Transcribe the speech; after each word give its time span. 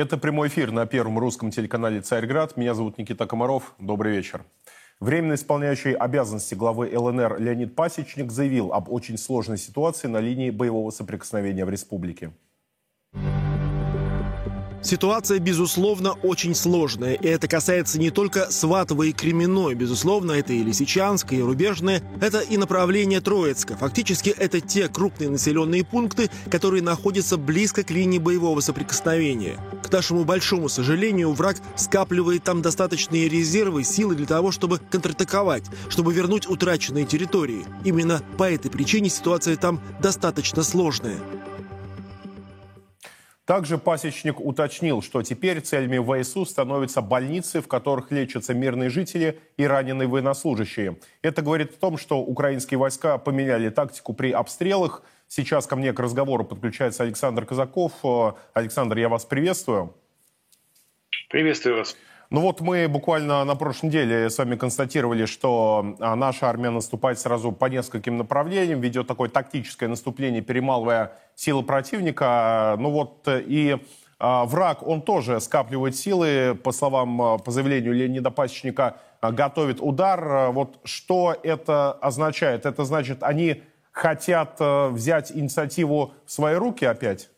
Это 0.00 0.16
прямой 0.16 0.48
эфир 0.48 0.70
на 0.70 0.86
первом 0.86 1.18
русском 1.18 1.50
телеканале 1.50 2.00
«Царьград». 2.00 2.56
Меня 2.56 2.72
зовут 2.72 2.96
Никита 2.96 3.26
Комаров. 3.26 3.74
Добрый 3.78 4.16
вечер. 4.16 4.46
Временно 4.98 5.34
исполняющий 5.34 5.92
обязанности 5.92 6.54
главы 6.54 6.90
ЛНР 6.90 7.38
Леонид 7.38 7.76
Пасечник 7.76 8.32
заявил 8.32 8.72
об 8.72 8.90
очень 8.90 9.18
сложной 9.18 9.58
ситуации 9.58 10.08
на 10.08 10.18
линии 10.18 10.48
боевого 10.48 10.90
соприкосновения 10.90 11.66
в 11.66 11.68
республике. 11.68 12.32
Ситуация, 14.82 15.38
безусловно, 15.38 16.14
очень 16.22 16.54
сложная, 16.54 17.14
и 17.14 17.26
это 17.26 17.48
касается 17.48 17.98
не 17.98 18.10
только 18.10 18.50
Сватова 18.50 19.02
и 19.02 19.12
Кременной, 19.12 19.74
безусловно, 19.74 20.32
это 20.32 20.54
и 20.54 20.62
Лисичанск, 20.62 21.32
и 21.34 21.42
Рубежное, 21.42 22.02
это 22.20 22.40
и 22.40 22.56
направление 22.56 23.20
Троицка. 23.20 23.76
Фактически 23.76 24.30
это 24.30 24.60
те 24.62 24.88
крупные 24.88 25.28
населенные 25.28 25.84
пункты, 25.84 26.30
которые 26.50 26.82
находятся 26.82 27.36
близко 27.36 27.82
к 27.82 27.90
линии 27.90 28.18
боевого 28.18 28.60
соприкосновения. 28.60 29.58
К 29.82 29.92
нашему 29.92 30.24
большому 30.24 30.70
сожалению, 30.70 31.32
враг 31.32 31.56
скапливает 31.76 32.44
там 32.44 32.62
достаточные 32.62 33.28
резервы, 33.28 33.84
силы 33.84 34.14
для 34.14 34.26
того, 34.26 34.50
чтобы 34.50 34.78
контратаковать, 34.78 35.64
чтобы 35.90 36.14
вернуть 36.14 36.48
утраченные 36.48 37.04
территории. 37.04 37.66
Именно 37.84 38.22
по 38.38 38.50
этой 38.50 38.70
причине 38.70 39.10
ситуация 39.10 39.56
там 39.56 39.80
достаточно 40.00 40.62
сложная. 40.62 41.18
Также 43.44 43.78
пасечник 43.78 44.40
уточнил, 44.40 45.02
что 45.02 45.22
теперь 45.22 45.60
целями 45.60 45.98
ВСУ 46.22 46.44
становятся 46.44 47.02
больницы, 47.02 47.60
в 47.60 47.68
которых 47.68 48.12
лечатся 48.12 48.54
мирные 48.54 48.90
жители 48.90 49.40
и 49.56 49.64
раненые 49.66 50.06
военнослужащие. 50.06 50.98
Это 51.22 51.42
говорит 51.42 51.74
о 51.74 51.80
том, 51.80 51.98
что 51.98 52.18
украинские 52.20 52.78
войска 52.78 53.18
поменяли 53.18 53.70
тактику 53.70 54.12
при 54.12 54.30
обстрелах. 54.30 55.02
Сейчас 55.26 55.66
ко 55.66 55.76
мне 55.76 55.92
к 55.92 55.98
разговору 55.98 56.44
подключается 56.44 57.02
Александр 57.02 57.44
Казаков. 57.44 57.92
Александр, 58.52 58.98
я 58.98 59.08
вас 59.08 59.24
приветствую. 59.24 59.94
Приветствую 61.28 61.78
вас. 61.78 61.96
Ну 62.32 62.42
вот 62.42 62.60
мы 62.60 62.86
буквально 62.86 63.44
на 63.44 63.56
прошлой 63.56 63.86
неделе 63.86 64.30
с 64.30 64.38
вами 64.38 64.54
констатировали, 64.54 65.24
что 65.24 65.96
а, 65.98 66.14
наша 66.14 66.48
армия 66.48 66.70
наступает 66.70 67.18
сразу 67.18 67.50
по 67.50 67.66
нескольким 67.66 68.18
направлениям, 68.18 68.80
ведет 68.80 69.08
такое 69.08 69.28
тактическое 69.28 69.88
наступление, 69.88 70.40
перемалывая 70.40 71.14
силы 71.34 71.64
противника. 71.64 72.76
Ну 72.78 72.90
вот 72.90 73.26
и 73.26 73.78
а, 74.20 74.44
враг, 74.44 74.86
он 74.86 75.02
тоже 75.02 75.40
скапливает 75.40 75.96
силы, 75.96 76.54
по 76.54 76.70
словам, 76.70 77.20
а, 77.20 77.38
по 77.38 77.50
заявлению 77.50 77.94
Леонида 77.94 78.30
Пасечника, 78.30 78.98
готовит 79.20 79.78
удар. 79.80 80.52
Вот 80.52 80.78
что 80.84 81.36
это 81.42 81.90
означает? 81.94 82.64
Это 82.64 82.84
значит, 82.84 83.24
они 83.24 83.64
хотят 83.90 84.56
взять 84.60 85.32
инициативу 85.32 86.14
в 86.26 86.30
свои 86.30 86.54
руки 86.54 86.84
опять? 86.84 87.28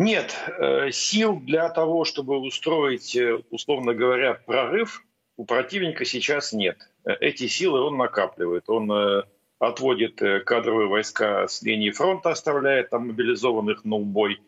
Нет, 0.00 0.36
э, 0.46 0.92
сил 0.92 1.40
для 1.40 1.68
того, 1.70 2.04
чтобы 2.04 2.38
устроить, 2.38 3.16
э, 3.16 3.42
условно 3.50 3.94
говоря, 3.94 4.34
прорыв, 4.34 5.02
у 5.36 5.44
противника 5.44 6.04
сейчас 6.04 6.52
нет. 6.52 6.78
Э, 7.04 7.14
эти 7.18 7.48
силы 7.48 7.80
он 7.80 7.96
накапливает. 7.96 8.70
Он 8.70 9.24
отводит 9.58 10.22
кадровые 10.46 10.86
войска 10.86 11.48
с 11.48 11.62
линии 11.62 11.90
фронта, 11.90 12.30
оставляет 12.30 12.90
там 12.90 13.08
мобилизованных 13.08 13.84
на 13.84 13.96
убой. 13.96 14.38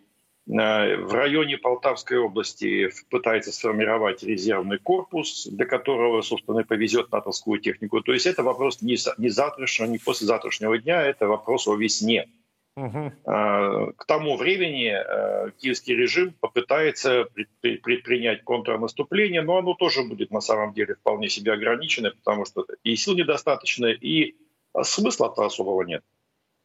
В 0.46 1.12
районе 1.14 1.58
Полтавской 1.58 2.18
области 2.18 2.90
пытается 3.10 3.50
сформировать 3.50 4.22
резервный 4.22 4.78
корпус, 4.78 5.48
для 5.50 5.66
которого, 5.66 6.22
собственно, 6.22 6.62
повезет 6.62 7.10
натовскую 7.10 7.58
технику. 7.58 8.02
То 8.02 8.12
есть 8.12 8.26
это 8.26 8.44
вопрос 8.44 8.82
не 8.82 8.96
завтрашнего, 9.28 9.88
не 9.88 9.98
послезавтрашнего 9.98 10.78
дня, 10.78 11.02
это 11.02 11.26
вопрос 11.26 11.66
о 11.66 11.74
весне. 11.74 12.28
Угу. 12.76 13.12
К 13.24 14.04
тому 14.06 14.36
времени 14.36 14.94
э, 14.94 15.50
киевский 15.58 15.94
режим 15.94 16.32
попытается 16.40 17.26
предпринять 17.60 18.44
контрнаступление, 18.44 19.42
но 19.42 19.58
оно 19.58 19.74
тоже 19.74 20.02
будет 20.04 20.30
на 20.30 20.40
самом 20.40 20.72
деле 20.72 20.94
вполне 20.94 21.28
себе 21.28 21.52
ограничено, 21.52 22.12
потому 22.12 22.44
что 22.44 22.64
и 22.84 22.94
сил 22.94 23.14
недостаточно, 23.14 23.86
и 23.86 24.36
смысла-то 24.80 25.44
особого 25.44 25.82
нет. 25.82 26.04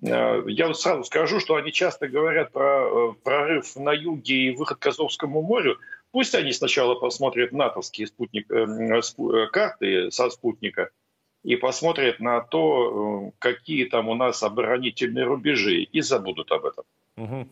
Э, 0.04 0.44
я 0.48 0.68
вот 0.68 0.80
сразу 0.80 1.04
скажу, 1.04 1.40
что 1.40 1.56
они 1.56 1.72
часто 1.72 2.08
говорят 2.08 2.52
про 2.52 3.14
прорыв 3.24 3.76
на 3.76 3.92
юге 3.92 4.36
и 4.36 4.56
выход 4.56 4.78
к 4.78 4.88
Азовскому 4.88 5.42
морю. 5.42 5.80
Пусть 6.12 6.36
они 6.36 6.54
сначала 6.54 6.96
посмотрят 6.96 7.52
натовские 7.52 8.08
спутник, 8.08 8.48
карты 9.52 10.12
со 10.12 10.30
спутника– 10.30 10.90
и 11.46 11.56
посмотрят 11.56 12.20
на 12.20 12.42
то, 12.42 13.28
э, 13.28 13.32
какие 13.38 13.86
там 13.86 14.10
у 14.10 14.16
нас 14.16 14.42
оборонительные 14.42 15.26
рубежи, 15.26 15.84
и 15.84 16.02
забудут 16.02 16.52
об 16.52 16.66
этом. 16.66 16.84
Угу. 17.18 17.48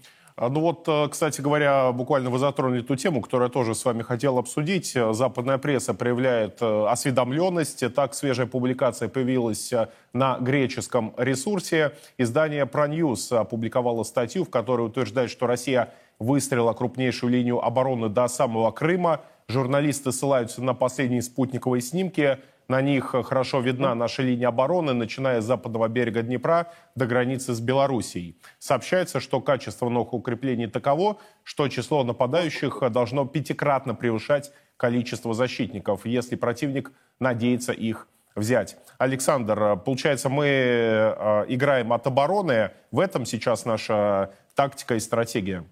Ну 0.50 0.60
вот, 0.62 0.88
э, 0.88 1.08
кстати 1.10 1.42
говоря, 1.42 1.92
буквально 1.92 2.32
вы 2.32 2.40
затронули 2.40 2.82
ту 2.82 2.96
тему, 2.96 3.22
которую 3.22 3.50
я 3.50 3.54
тоже 3.54 3.76
с 3.76 3.86
вами 3.86 4.02
хотел 4.02 4.40
обсудить. 4.40 4.98
Западная 5.12 5.60
пресса 5.60 5.94
проявляет 5.94 6.58
э, 6.62 6.86
осведомленность. 6.88 7.94
Так, 7.94 8.16
свежая 8.16 8.48
публикация 8.48 9.10
появилась 9.10 9.72
на 10.12 10.40
греческом 10.40 11.14
ресурсе. 11.18 11.92
Издание 12.18 12.66
ProNews 12.66 13.38
опубликовало 13.38 14.02
статью, 14.02 14.44
в 14.44 14.50
которой 14.50 14.88
утверждает, 14.88 15.30
что 15.30 15.46
Россия 15.46 15.94
выстрелила 16.18 16.74
крупнейшую 16.74 17.32
линию 17.32 17.64
обороны 17.64 18.10
до 18.10 18.28
самого 18.28 18.72
Крыма. 18.72 19.22
Журналисты 19.48 20.12
ссылаются 20.12 20.64
на 20.64 20.74
последние 20.74 21.22
спутниковые 21.22 21.84
снимки– 21.84 22.40
на 22.68 22.82
них 22.82 23.16
хорошо 23.26 23.60
видна 23.60 23.96
наша 23.96 24.24
линия 24.24 24.48
обороны, 24.48 24.94
начиная 24.94 25.42
с 25.42 25.46
западного 25.46 25.88
берега 25.88 26.22
Днепра 26.22 26.68
до 26.96 27.06
границы 27.06 27.54
с 27.54 27.60
Белоруссией. 27.60 28.38
Сообщается, 28.60 29.20
что 29.20 29.42
качество 29.42 29.90
новых 29.90 30.14
укреплений 30.14 30.68
таково, 30.68 31.18
что 31.44 31.68
число 31.68 32.04
нападающих 32.04 32.84
должно 32.92 33.26
пятикратно 33.26 33.96
превышать 33.96 34.52
количество 34.78 35.34
защитников, 35.34 36.06
если 36.06 36.36
противник 36.36 36.92
надеется 37.20 37.74
их 37.74 38.08
взять. 38.36 38.78
Александр, 38.98 39.78
получается, 39.78 40.30
мы 40.30 40.46
э, 40.46 41.46
играем 41.50 41.94
от 41.94 42.08
обороны. 42.08 42.72
В 42.92 43.00
этом 43.00 43.26
сейчас 43.26 43.66
наша 43.66 44.32
тактика 44.56 44.96
и 44.96 45.00
стратегия? 45.00 45.64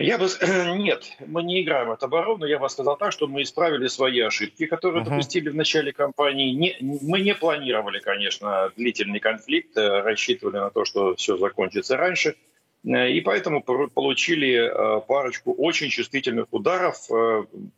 Я 0.00 0.18
бы 0.18 0.28
нет, 0.76 1.12
мы 1.26 1.42
не 1.42 1.62
играем 1.62 1.90
от 1.90 2.02
обороны. 2.02 2.46
Я 2.46 2.58
бы 2.58 2.68
сказал 2.68 2.96
так, 2.96 3.12
что 3.12 3.26
мы 3.26 3.42
исправили 3.42 3.86
свои 3.88 4.20
ошибки, 4.20 4.66
которые 4.66 5.02
uh-huh. 5.02 5.10
допустили 5.10 5.48
в 5.48 5.54
начале 5.54 5.92
кампании. 5.92 6.52
Не, 6.52 6.76
мы 6.80 7.20
не 7.20 7.34
планировали, 7.34 8.00
конечно, 8.00 8.70
длительный 8.76 9.20
конфликт, 9.20 9.76
э, 9.76 10.00
рассчитывали 10.02 10.56
на 10.56 10.70
то, 10.70 10.84
что 10.84 11.14
все 11.16 11.36
закончится 11.36 11.96
раньше. 11.96 12.36
Э, 12.84 13.10
и 13.10 13.20
поэтому 13.20 13.62
получили 13.62 14.54
э, 14.54 15.00
парочку 15.02 15.52
очень 15.52 15.90
чувствительных 15.90 16.46
ударов, 16.50 17.08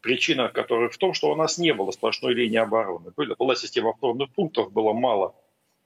причина 0.01 0.49
которых 0.49 0.93
в 0.93 0.99
том, 0.99 1.15
что 1.15 1.31
у 1.31 1.37
нас 1.37 1.59
не 1.59 1.75
было 1.75 1.91
сплошной 1.91 2.35
линии 2.35 2.59
обороны. 2.59 3.13
Была 3.39 3.57
система 3.57 3.91
опорных 3.91 4.31
пунктов, 4.31 4.73
было 4.73 4.93
мало 4.93 5.35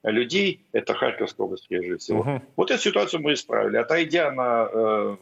людей, 0.02 0.66
это 0.72 0.94
Харьковская 0.94 1.46
область 1.46 1.66
прежде 1.66 1.96
всего. 1.96 2.22
Uh-huh. 2.22 2.40
Вот 2.56 2.70
эту 2.70 2.82
ситуацию 2.82 3.22
мы 3.22 3.32
исправили. 3.32 3.76
Отойдя 3.76 4.30
на 4.30 5.16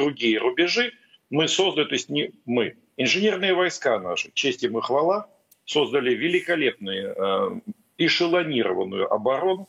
другие 0.00 0.38
рубежи, 0.38 0.92
мы 1.30 1.48
создали, 1.48 1.86
то 1.86 1.94
есть 1.94 2.08
не 2.08 2.32
мы, 2.44 2.76
инженерные 2.96 3.54
войска 3.54 3.98
наши, 3.98 4.30
честь 4.34 4.62
им 4.62 4.78
и 4.78 4.80
хвала, 4.80 5.28
создали 5.64 6.14
великолепную 6.14 7.14
э, 7.16 7.60
эшелонированную 7.98 9.12
оборону. 9.12 9.68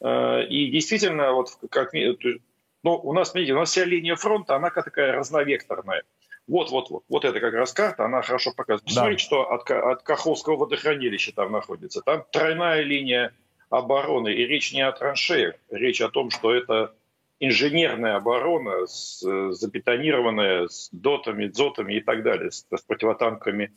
Э, 0.00 0.46
и 0.46 0.70
действительно, 0.70 1.32
вот 1.32 1.50
как 1.70 1.92
ну, 1.92 3.00
у 3.02 3.12
нас, 3.12 3.30
смотрите, 3.30 3.52
у 3.52 3.58
нас 3.58 3.70
вся 3.70 3.84
линия 3.84 4.16
фронта, 4.16 4.56
она 4.56 4.70
такая 4.70 5.12
разновекторная. 5.12 6.02
Вот, 6.46 6.70
вот, 6.70 6.90
вот, 6.90 7.04
вот 7.08 7.24
это 7.24 7.40
как 7.40 7.54
раз 7.54 7.72
карта, 7.72 8.04
она 8.04 8.20
хорошо 8.20 8.52
показывает. 8.52 8.84
Посмотрите, 8.84 9.22
да. 9.22 9.24
что 9.24 9.50
от, 9.50 9.70
от 9.70 10.02
Каховского 10.02 10.56
водохранилища 10.56 11.32
там 11.32 11.52
находится. 11.52 12.02
Там 12.02 12.24
тройная 12.30 12.82
линия 12.82 13.32
обороны, 13.70 14.28
и 14.32 14.46
речь 14.46 14.72
не 14.72 14.82
о 14.82 14.92
траншеях, 14.92 15.54
речь 15.70 16.02
о 16.02 16.10
том, 16.10 16.30
что 16.30 16.54
это 16.54 16.94
инженерная 17.46 18.16
оборона, 18.16 18.86
с, 18.86 19.20
забетонированная 19.52 20.68
с 20.68 20.88
дотами, 20.92 21.46
дзотами 21.46 21.94
и 21.94 22.00
так 22.00 22.22
далее, 22.22 22.50
с, 22.50 22.66
с 22.70 22.82
противотанковыми 22.82 23.64
э, 23.64 23.72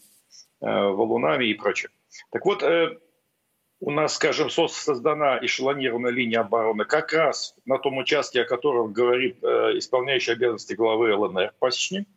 валунами 0.65 1.45
и 1.45 1.53
прочее. 1.53 1.89
Так 2.31 2.45
вот, 2.45 2.63
э, 2.63 2.97
у 3.79 3.91
нас, 3.91 4.15
скажем, 4.15 4.49
создана 4.49 5.37
эшелонированная 5.39 6.11
линия 6.11 6.41
обороны 6.41 6.85
как 6.85 7.13
раз 7.13 7.55
на 7.65 7.77
том 7.77 7.97
участке, 7.97 8.41
о 8.41 8.45
котором 8.45 8.91
говорит 8.91 9.43
э, 9.43 9.77
исполняющий 9.77 10.31
обязанности 10.31 10.73
главы 10.73 11.15
ЛНР 11.15 11.53
Пасечник. 11.59 12.07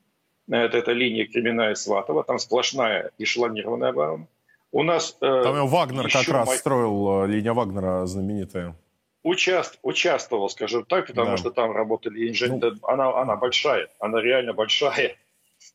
Это, 0.48 0.78
это 0.78 0.92
линия 0.92 1.26
Кременная 1.26 1.74
Сватова, 1.74 2.24
там 2.24 2.38
сплошная 2.38 3.12
эшелонированная 3.18 3.90
оборона. 3.90 4.26
У 4.72 4.82
нас, 4.82 5.16
э, 5.20 5.42
там 5.42 5.66
Вагнер 5.66 6.10
как 6.10 6.28
раз 6.28 6.48
май... 6.48 6.58
строил, 6.58 7.24
э, 7.24 7.26
линия 7.28 7.52
Вагнера 7.52 8.06
знаменитая 8.06 8.74
участ, 9.22 9.78
участвовал, 9.82 10.48
скажем 10.48 10.84
так, 10.84 11.06
потому 11.06 11.32
да. 11.32 11.36
что 11.36 11.50
там 11.50 11.72
работали 11.72 12.28
инженеры. 12.28 12.72
Ну, 12.80 12.88
она, 12.88 13.20
она 13.20 13.36
большая, 13.36 13.88
она 13.98 14.20
реально 14.20 14.52
большая. 14.52 15.16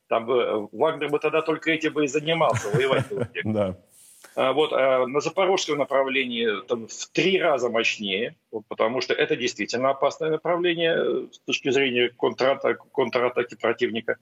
Там 0.07 0.25
бы 0.25 0.67
Вагнер 0.71 1.09
бы 1.09 1.19
тогда 1.19 1.41
только 1.41 1.71
этим 1.71 1.93
бы 1.93 2.05
и 2.05 2.07
занимался, 2.07 2.69
воевать 2.69 3.07
было 3.09 3.27
Да. 3.43 3.77
Вот 4.35 4.71
на 4.71 5.19
запорожском 5.21 5.77
направлении 5.77 6.61
там, 6.67 6.87
в 6.87 7.07
три 7.13 7.39
раза 7.39 7.69
мощнее, 7.69 8.35
вот, 8.51 8.65
потому 8.67 8.99
что 8.99 9.13
это 9.13 9.35
действительно 9.35 9.91
опасное 9.91 10.31
направление 10.31 11.27
с 11.31 11.39
точки 11.39 11.69
зрения 11.69 12.09
контратаки, 12.09 12.81
контратаки 12.91 13.55
противника. 13.55 14.17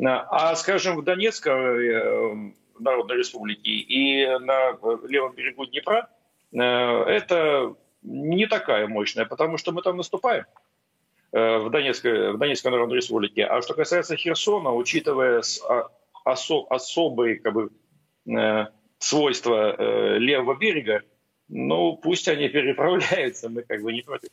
А, 0.00 0.54
скажем, 0.54 0.96
в 0.96 1.02
Донецкой 1.02 2.54
Народной 2.78 3.16
Республике 3.18 3.72
и 3.72 4.26
на 4.38 4.78
левом 5.06 5.34
берегу 5.34 5.66
Днепра 5.66 6.08
это 6.52 7.74
не 8.02 8.46
такая 8.46 8.86
мощная, 8.86 9.24
потому 9.24 9.56
что 9.56 9.72
мы 9.72 9.82
там 9.82 9.96
наступаем. 9.96 10.44
Э, 11.32 11.58
в 11.58 11.70
Донецкой, 11.70 12.32
в 12.32 12.38
Донецкой 12.38 12.72
Народной 12.72 12.96
Республике. 12.96 13.46
А 13.46 13.62
что 13.62 13.74
касается 13.74 14.16
Херсона, 14.16 14.72
учитывая 14.72 15.42
а, 15.68 15.88
осо, 16.24 16.66
особые 16.68 17.38
как 17.40 17.54
бы, 17.54 17.70
э, 18.26 18.66
свойства 18.98 19.74
э, 19.76 20.18
левого 20.18 20.56
берега, 20.56 21.02
ну, 21.48 21.96
пусть 21.96 22.28
они 22.28 22.48
переправляются, 22.48 23.48
мы 23.48 23.62
как 23.62 23.82
бы 23.82 23.92
не 23.92 24.02
против. 24.02 24.28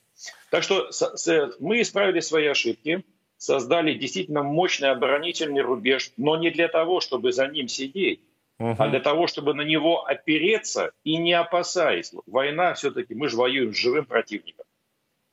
Так 0.52 0.64
что 0.64 0.92
с, 0.92 1.16
с, 1.16 1.56
мы 1.60 1.82
исправили 1.82 2.20
свои 2.20 2.48
ошибки, 2.48 3.06
создали 3.38 3.94
действительно 3.94 4.44
мощный 4.44 4.92
оборонительный 4.92 5.62
рубеж, 5.62 6.12
но 6.18 6.38
не 6.38 6.52
для 6.52 6.68
того, 6.68 7.00
чтобы 7.00 7.32
за 7.32 7.48
ним 7.48 7.70
сидеть, 7.70 8.20
угу. 8.60 8.76
а 8.78 8.88
для 8.90 9.00
того, 9.00 9.28
чтобы 9.28 9.54
на 9.54 9.62
него 9.62 10.06
опереться 10.06 10.92
и 11.04 11.18
не 11.18 11.34
опасаясь. 11.34 12.12
Война 12.28 12.74
все-таки, 12.76 13.16
мы 13.16 13.30
же 13.30 13.38
воюем 13.38 13.74
с 13.74 13.78
живым 13.78 14.06
противником 14.06 14.66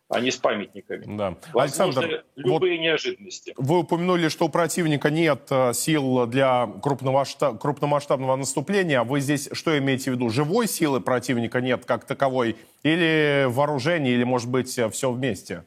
а 0.09 0.21
не 0.21 0.31
с 0.31 0.37
памятниками. 0.37 1.05
Да. 1.17 1.37
Возможно, 1.53 2.01
Александр, 2.03 2.25
любые 2.37 2.77
вот 2.77 2.83
неожиданности. 2.83 3.55
Вы 3.57 3.81
упомянули, 3.81 4.29
что 4.29 4.47
у 4.47 4.49
противника 4.49 5.11
нет 5.11 5.49
э, 5.51 5.73
сил 5.73 6.27
для 6.27 6.69
крупномасштаб, 6.83 7.61
крупномасштабного 7.61 8.37
наступления. 8.37 9.03
Вы 9.03 9.21
здесь 9.21 9.49
что 9.53 9.77
имеете 9.77 10.13
в 10.13 10.15
виду? 10.15 10.31
Живой 10.31 10.69
силы 10.69 11.01
противника 11.01 11.61
нет 11.61 11.85
как 11.85 12.05
таковой? 12.05 12.57
Или 12.85 13.47
вооружение, 13.49 14.15
или, 14.15 14.23
может 14.23 14.49
быть, 14.49 14.79
э, 14.79 14.89
все 14.91 15.11
вместе? 15.11 15.65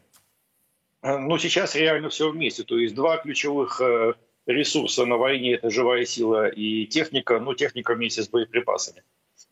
Э, 1.01 1.17
ну, 1.17 1.37
сейчас 1.37 1.75
реально 1.75 2.09
все 2.09 2.31
вместе. 2.31 2.63
То 2.63 2.77
есть 2.77 2.95
два 2.95 3.17
ключевых 3.17 3.81
ресурса 4.49 5.05
на 5.05 5.17
войне– 5.17 5.53
это 5.55 5.69
живая 5.69 6.05
сила 6.05 6.47
и 6.47 6.85
техника, 6.85 7.39
ну, 7.39 7.53
техника 7.53 7.95
вместе 7.95 8.23
с 8.23 8.29
боеприпасами. 8.29 9.03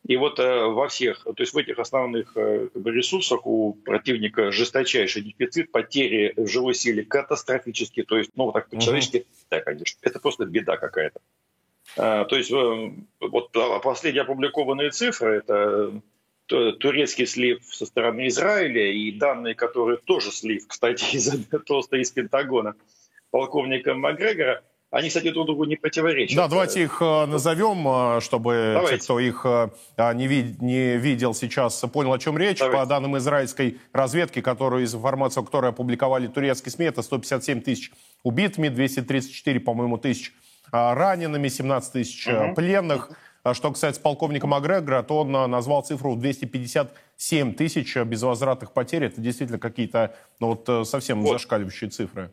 И 0.05 0.15
вот 0.15 0.39
э, 0.39 0.65
во 0.65 0.87
всех, 0.87 1.23
то 1.23 1.35
есть 1.37 1.53
в 1.53 1.57
этих 1.57 1.79
основных 1.79 2.31
э, 2.35 2.69
ресурсах 2.73 3.45
у 3.45 3.73
противника 3.73 4.51
жесточайший 4.51 5.21
дефицит, 5.21 5.71
потери 5.71 6.33
в 6.37 6.47
живой 6.47 6.75
силе 6.75 7.03
катастрофические. 7.03 8.05
То 8.05 8.17
есть, 8.17 8.31
ну, 8.35 8.51
так 8.51 8.69
по-человечески, 8.69 9.17
угу. 9.17 9.25
да, 9.49 9.59
конечно, 9.59 9.99
это 10.01 10.19
просто 10.19 10.45
беда 10.45 10.77
какая-то. 10.77 11.19
А, 11.97 12.25
то 12.25 12.37
есть 12.37 12.51
э, 12.51 12.93
вот 13.19 13.51
последние 13.83 14.23
опубликованные 14.23 14.91
цифры, 14.91 15.37
это 15.37 16.01
турецкий 16.45 17.25
слив 17.25 17.59
со 17.65 17.85
стороны 17.85 18.27
Израиля 18.27 18.89
и 18.89 19.11
данные, 19.11 19.55
которые 19.55 19.97
тоже 19.97 20.31
слив, 20.31 20.65
кстати, 20.67 21.03
из, 21.15 21.29
просто 21.65 21.97
из 21.97 22.11
Пентагона 22.11 22.75
полковника 23.31 23.93
Макгрегора– 23.93 24.63
они, 24.89 25.09
кстати, 25.09 25.31
друг 25.31 25.47
другу 25.47 25.65
не 25.65 25.75
противоречат. 25.75 26.37
Да, 26.37 26.47
давайте 26.47 26.83
их 26.83 27.01
э, 27.01 27.25
назовем, 27.25 27.85
э, 28.17 28.21
чтобы 28.21 28.71
давайте. 28.75 28.97
те, 28.97 29.03
кто 29.03 29.19
их 29.19 29.41
э, 29.45 29.69
не, 30.13 30.27
вид 30.27 30.61
не 30.61 30.95
видел 30.95 31.33
сейчас, 31.33 31.83
понял, 31.91 32.13
о 32.13 32.19
чем 32.19 32.37
речь. 32.37 32.59
Давайте. 32.59 32.79
По 32.79 32.85
данным 32.85 33.17
израильской 33.17 33.79
разведки, 33.91 34.41
которую, 34.41 34.85
из 34.85 34.95
информации 34.95 35.41
которой 35.41 35.71
опубликовали 35.71 36.27
турецкие 36.27 36.71
СМИ, 36.71 36.85
это 36.85 37.01
157 37.01 37.61
тысяч 37.61 37.91
убитыми, 38.23 38.69
234, 38.69 39.59
по-моему, 39.59 39.97
тысяч 39.97 40.33
ранеными, 40.71 41.49
17 41.49 41.91
тысяч 41.91 42.27
угу. 42.27 42.55
пленных. 42.55 43.11
Что, 43.53 43.71
кстати, 43.71 43.95
с 43.95 43.99
полковником 43.99 44.49
Макгрегора, 44.49 45.03
то 45.03 45.19
он 45.19 45.31
назвал 45.31 45.81
цифру 45.81 46.17
257 46.17 47.53
тысяч 47.53 47.95
безвозвратных 47.95 48.73
потерь. 48.73 49.05
Это 49.05 49.21
действительно 49.21 49.59
какие-то 49.59 50.15
ну, 50.41 50.59
вот, 50.65 50.87
совсем 50.87 51.21
вот. 51.21 51.31
зашкаливающие 51.31 51.89
цифры. 51.89 52.31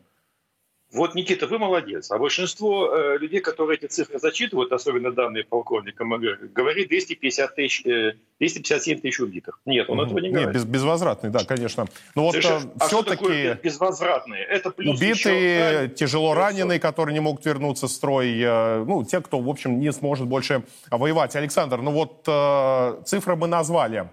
Вот, 0.95 1.13
Никита, 1.13 1.45
вы 1.45 1.59
молодец. 1.59 2.09
А 2.09 2.17
большинство 2.17 2.87
э, 2.87 3.17
людей, 3.17 3.41
которые 3.41 3.77
эти 3.77 3.87
цифры 3.87 4.17
зачитывают, 4.17 4.71
особенно 4.71 5.11
данные 5.11 5.43
полковника 5.43 6.05
МГ, 6.05 6.53
говорит 6.53 6.87
250 6.87 7.55
тысяч, 7.55 7.85
э, 7.85 8.13
257 8.39 9.01
тысяч 9.01 9.19
убитых. 9.19 9.59
Нет, 9.65 9.89
он 9.89 9.99
mm 9.99 10.05
этого 10.05 10.19
не 10.19 10.29
говорит. 10.29 10.47
Нет, 10.47 10.55
без, 10.55 10.63
безвозвратный, 10.63 11.29
да, 11.31 11.43
конечно. 11.43 11.85
Но 12.15 12.23
вот 12.23 12.35
э, 12.35 12.39
а 12.79 12.87
все-таки... 12.87 13.57
безвозвратные? 13.61 14.43
Это 14.45 14.71
плюс 14.71 14.97
Убитые, 14.97 15.83
еще... 15.83 15.87
тяжело 15.89 16.33
раненые, 16.33 16.79
которые 16.79 17.13
не 17.13 17.19
могут 17.19 17.45
вернуться 17.45 17.87
в 17.87 17.91
строй. 17.91 18.39
Э, 18.39 18.85
ну, 18.85 19.03
те, 19.03 19.19
кто, 19.19 19.39
в 19.39 19.49
общем, 19.49 19.79
не 19.81 19.91
сможет 19.91 20.27
больше 20.27 20.63
воевать. 20.89 21.35
Александр, 21.35 21.81
ну 21.81 21.91
вот 21.91 22.23
э, 22.25 23.01
цифры 23.05 23.35
мы 23.35 23.47
назвали. 23.47 24.07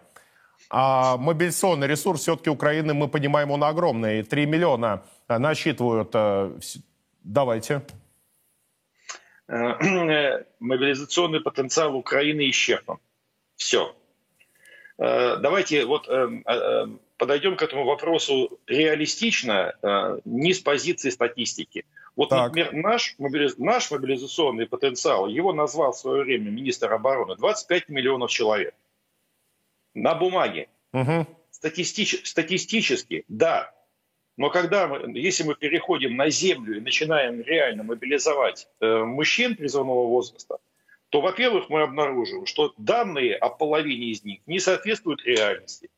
А 0.74 1.18
мобилизационный 1.18 1.86
ресурс 1.86 2.22
все-таки 2.22 2.48
Украины, 2.48 2.94
мы 2.94 3.08
понимаем, 3.08 3.50
он 3.50 3.62
огромный. 3.62 4.22
3 4.22 4.46
миллиона 4.46 5.02
Э, 5.32 5.38
насчитывают. 5.38 6.10
Э, 6.14 6.50
давайте. 7.24 7.82
Э, 9.48 10.44
мобилизационный 10.60 11.40
потенциал 11.40 11.96
Украины 11.96 12.48
исчерпан. 12.50 12.98
Все. 13.56 13.94
Давайте 14.98 15.84
вот 15.84 16.08
подойдем 17.16 17.56
к 17.56 17.62
этому 17.62 17.84
вопросу 17.84 18.60
реалистично, 18.66 19.74
не 20.24 20.52
с 20.52 20.60
позиции 20.60 21.10
статистики. 21.10 21.86
Вот, 22.14 22.28
так. 22.28 22.48
например, 22.48 22.72
наш, 22.72 23.14
мобилиз... 23.18 23.58
наш 23.58 23.90
мобилизационный 23.90 24.66
потенциал, 24.66 25.26
его 25.26 25.52
назвал 25.52 25.92
в 25.92 25.98
свое 25.98 26.22
время 26.22 26.50
министр 26.50 26.92
обороны, 26.92 27.36
25 27.36 27.88
миллионов 27.88 28.30
человек. 28.30 28.74
На 29.94 30.14
бумаге. 30.14 30.68
Угу. 30.92 31.26
Статистич... 31.50 32.20
Статистически, 32.24 33.24
да, 33.28 33.72
но 34.36 34.50
когда 34.50 34.88
мы, 34.88 35.18
если 35.18 35.44
мы 35.44 35.54
переходим 35.54 36.16
на 36.16 36.30
землю 36.30 36.78
и 36.78 36.80
начинаем 36.80 37.42
реально 37.42 37.82
мобилизовать 37.82 38.66
э, 38.80 39.04
мужчин 39.04 39.56
призывного 39.56 40.06
возраста, 40.06 40.58
то, 41.10 41.20
во-первых, 41.20 41.68
мы 41.68 41.82
обнаружим, 41.82 42.46
что 42.46 42.72
данные 42.78 43.36
о 43.36 43.50
половине 43.50 44.06
из 44.06 44.24
них 44.24 44.40
не 44.46 44.58
соответствуют 44.58 45.22
реальности. 45.24 45.90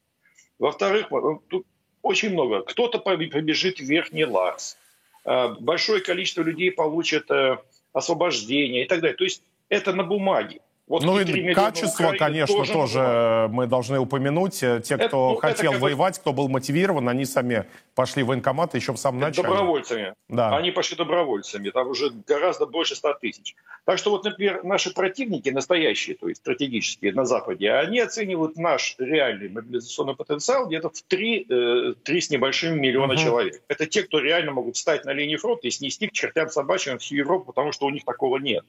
Во-вторых, 0.58 1.08
тут 1.48 1.66
очень 2.02 2.30
много. 2.30 2.62
Кто-то 2.62 2.98
побежит 2.98 3.78
в 3.78 3.84
Верхний 3.84 4.24
Ларс, 4.24 4.76
э, 5.24 5.54
большое 5.60 6.00
количество 6.00 6.42
людей 6.42 6.72
получат 6.72 7.30
э, 7.30 7.58
освобождение 7.92 8.84
и 8.84 8.88
так 8.88 9.00
далее. 9.00 9.16
То 9.16 9.24
есть 9.24 9.42
это 9.68 9.92
на 9.92 10.02
бумаге. 10.02 10.60
Вот 10.86 11.02
ну 11.02 11.18
и 11.18 11.54
качество, 11.54 12.12
конечно, 12.12 12.54
тоже, 12.54 12.72
тоже 12.74 13.48
мы 13.50 13.66
должны 13.66 13.98
упомянуть. 13.98 14.60
Те, 14.60 14.80
кто 14.80 14.94
это, 14.94 15.16
ну, 15.16 15.36
хотел 15.36 15.72
это, 15.72 15.80
воевать, 15.80 16.18
кто 16.18 16.34
был 16.34 16.48
мотивирован, 16.48 17.08
они 17.08 17.24
сами 17.24 17.64
пошли 17.94 18.22
в 18.22 18.26
военкомат 18.26 18.74
еще 18.74 18.92
в 18.92 18.98
самом 18.98 19.20
начале. 19.20 19.48
Добровольцами. 19.48 20.14
Да. 20.28 20.54
Они 20.54 20.72
пошли 20.72 20.96
добровольцами. 20.98 21.70
Там 21.70 21.88
уже 21.88 22.10
гораздо 22.26 22.66
больше 22.66 22.96
100 22.96 23.14
тысяч. 23.14 23.54
Так 23.86 23.96
что 23.96 24.10
вот, 24.10 24.24
например, 24.24 24.62
наши 24.62 24.92
противники, 24.92 25.48
настоящие, 25.48 26.16
то 26.16 26.28
есть 26.28 26.42
стратегические 26.42 27.14
на 27.14 27.24
Западе, 27.24 27.72
они 27.72 28.00
оценивают 28.00 28.56
наш 28.56 28.96
реальный 28.98 29.48
мобилизационный 29.48 30.14
потенциал 30.14 30.66
где-то 30.66 30.90
в 30.90 31.00
3, 31.00 31.44
3 31.44 32.18
э, 32.18 32.20
с 32.20 32.28
небольшим 32.28 32.78
миллиона 32.78 33.14
угу. 33.14 33.22
человек. 33.22 33.62
Это 33.68 33.86
те, 33.86 34.02
кто 34.02 34.18
реально 34.18 34.52
могут 34.52 34.76
встать 34.76 35.06
на 35.06 35.14
линии 35.14 35.36
фронта 35.36 35.66
и 35.66 35.70
снести 35.70 36.08
к 36.08 36.12
чертям 36.12 36.50
собачьим 36.50 36.98
всю 36.98 37.14
Европу, 37.16 37.46
потому 37.46 37.72
что 37.72 37.86
у 37.86 37.90
них 37.90 38.04
такого 38.04 38.36
нет. 38.36 38.66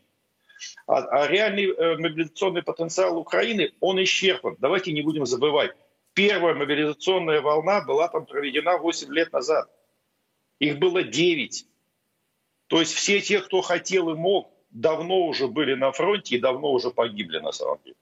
А, 0.88 1.00
а 1.04 1.28
реальный 1.28 1.66
э, 1.66 1.98
мобилизационный 1.98 2.64
потенциал 2.64 3.18
Украины, 3.18 3.74
он 3.80 4.02
исчерпан. 4.04 4.58
Давайте 4.60 4.92
не 4.92 5.02
будем 5.02 5.26
забывать. 5.26 5.72
Первая 6.14 6.56
мобилизационная 6.56 7.42
волна 7.42 7.82
была 7.82 8.08
там 8.08 8.26
проведена 8.26 8.78
8 8.78 9.14
лет 9.14 9.34
назад. 9.34 9.70
Их 10.60 10.80
было 10.80 11.04
9. 11.04 11.66
То 12.68 12.80
есть 12.80 12.94
все 12.94 13.20
те, 13.20 13.42
кто 13.42 13.62
хотел 13.62 14.10
и 14.10 14.16
мог, 14.16 14.52
давно 14.70 15.28
уже 15.28 15.48
были 15.48 15.74
на 15.76 15.92
фронте 15.92 16.36
и 16.36 16.40
давно 16.40 16.72
уже 16.72 16.92
погибли 16.92 17.40
на 17.40 17.52
самом 17.52 17.80
деле. 17.84 17.96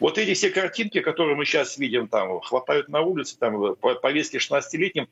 Вот 0.00 0.18
эти 0.18 0.34
все 0.34 0.50
картинки, 0.50 1.00
которые 1.00 1.36
мы 1.36 1.44
сейчас 1.44 1.78
видим, 1.78 2.08
там 2.08 2.40
хватают 2.40 2.88
на 2.88 3.02
улице, 3.02 3.38
там 3.38 3.76
повестки 3.76 4.36
16-летним, 4.36 5.08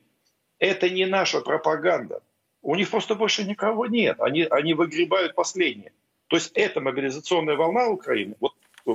это 0.59 0.89
не 0.89 1.05
наша 1.05 1.41
пропаганда. 1.41 2.21
У 2.61 2.75
них 2.75 2.89
просто 2.89 3.15
больше 3.15 3.43
никого 3.43 3.85
нет. 3.85 4.19
Они, 4.19 4.43
они 4.43 4.73
выгребают 4.73 5.35
последнее. 5.35 5.93
То 6.27 6.37
есть 6.37 6.51
эта 6.53 6.81
мобилизационная 6.81 7.55
волна 7.55 7.87
Украины, 7.87 8.35
вот 8.39 8.53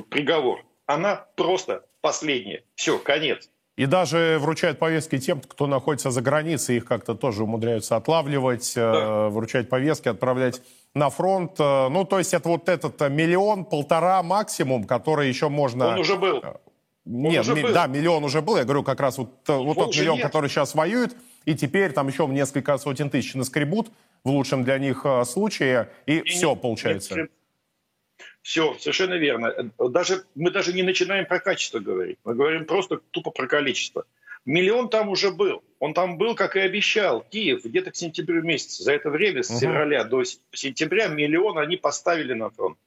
приговор, 0.09 0.65
она 0.87 1.27
просто 1.37 1.85
последняя. 2.01 2.65
Все, 2.75 2.99
конец. 2.99 3.49
И 3.77 3.87
даже 3.87 4.37
вручают 4.41 4.79
повестки 4.79 5.19
тем, 5.19 5.41
кто 5.41 5.67
находится 5.67 6.11
за 6.11 6.21
границей, 6.21 6.77
их 6.77 6.85
как-то 6.85 7.15
тоже 7.15 7.45
умудряются 7.45 7.97
отлавливать, 7.97 8.75
э, 8.77 8.81
да. 8.81 9.29
вручать 9.31 9.71
повестки, 9.71 10.09
отправлять 10.09 10.61
на 10.95 11.09
фронт. 11.09 11.53
Э, 11.59 11.89
ну, 11.89 12.05
то 12.05 12.19
есть 12.19 12.35
это 12.35 12.49
вот 12.49 12.69
этот 12.69 13.01
миллион, 13.09 13.65
полтора 13.65 14.23
максимум, 14.23 14.85
который 14.85 15.29
еще 15.29 15.49
можно... 15.49 15.89
Он 15.89 16.01
уже 16.01 16.17
был. 16.17 16.43
Нет, 17.07 17.41
уже 17.41 17.55
ми... 17.55 17.63
был. 17.63 17.73
да, 17.73 17.87
миллион 17.87 18.23
уже 18.25 18.43
был. 18.43 18.59
Я 18.59 18.65
говорю, 18.65 18.83
как 18.83 19.01
раз 19.01 19.17
вот, 19.17 19.31
э, 19.49 19.57
вот 19.57 19.77
тот 19.77 19.97
миллион, 19.97 20.19
нет. 20.19 20.27
который 20.27 20.51
сейчас 20.51 20.75
воюет, 20.75 21.17
и 21.47 21.55
теперь 21.55 21.93
там 21.93 22.09
еще 22.09 22.27
несколько 22.27 22.77
сотен 22.77 23.09
тысяч 23.09 23.35
наскребут 23.35 23.91
в 24.25 24.31
лучшем 24.31 24.65
для 24.65 24.79
них 24.79 25.05
случае, 25.25 25.91
и, 26.07 26.19
и 26.19 26.23
все 26.23 26.51
не, 26.51 26.57
получается. 26.57 27.17
Не 27.17 27.29
все, 28.43 28.75
совершенно 28.79 29.15
верно. 29.15 29.73
Даже, 29.79 30.25
мы 30.35 30.51
даже 30.51 30.73
не 30.73 30.83
начинаем 30.83 31.27
про 31.27 31.41
качество 31.41 31.79
говорить. 31.79 32.19
Мы 32.25 32.35
говорим 32.35 32.65
просто 32.65 32.99
тупо 33.11 33.31
про 33.31 33.47
количество. 33.47 34.05
Миллион 34.47 34.89
там 34.89 35.11
уже 35.11 35.31
был. 35.31 35.63
Он 35.79 35.93
там 35.93 36.17
был, 36.17 36.35
как 36.35 36.57
и 36.57 36.61
обещал. 36.61 37.21
Киев 37.21 37.65
где-то 37.65 37.91
к 37.91 37.97
сентябрю 37.97 38.43
месяце. 38.43 38.83
За 38.83 38.93
это 38.93 39.11
время, 39.11 39.43
с 39.43 39.59
февраля 39.59 40.05
до 40.05 40.25
сентября, 40.53 41.09
миллион 41.09 41.59
они 41.59 41.77
поставили 41.77 42.33
на 42.33 42.49
фронт. 42.51 42.79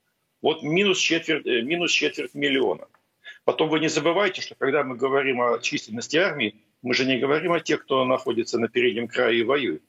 Вот 0.41 0.63
минус 0.63 0.97
четверть, 0.97 1.45
э, 1.45 1.61
минус 1.61 1.91
четверть 1.91 2.33
миллиона. 2.33 2.87
Потом 3.45 3.69
вы 3.69 3.79
не 3.79 3.87
забывайте, 3.87 4.41
что 4.41 4.55
когда 4.55 4.83
мы 4.83 4.95
говорим 4.95 5.41
о 5.41 5.59
численности 5.59 6.17
армии, 6.17 6.55
мы 6.81 6.93
же 6.93 7.05
не 7.05 7.19
говорим 7.19 7.53
о 7.53 7.59
тех, 7.59 7.83
кто 7.83 8.03
находится 8.03 8.59
на 8.59 8.67
переднем 8.67 9.07
крае 9.07 9.39
и 9.39 9.43
воюет. 9.43 9.83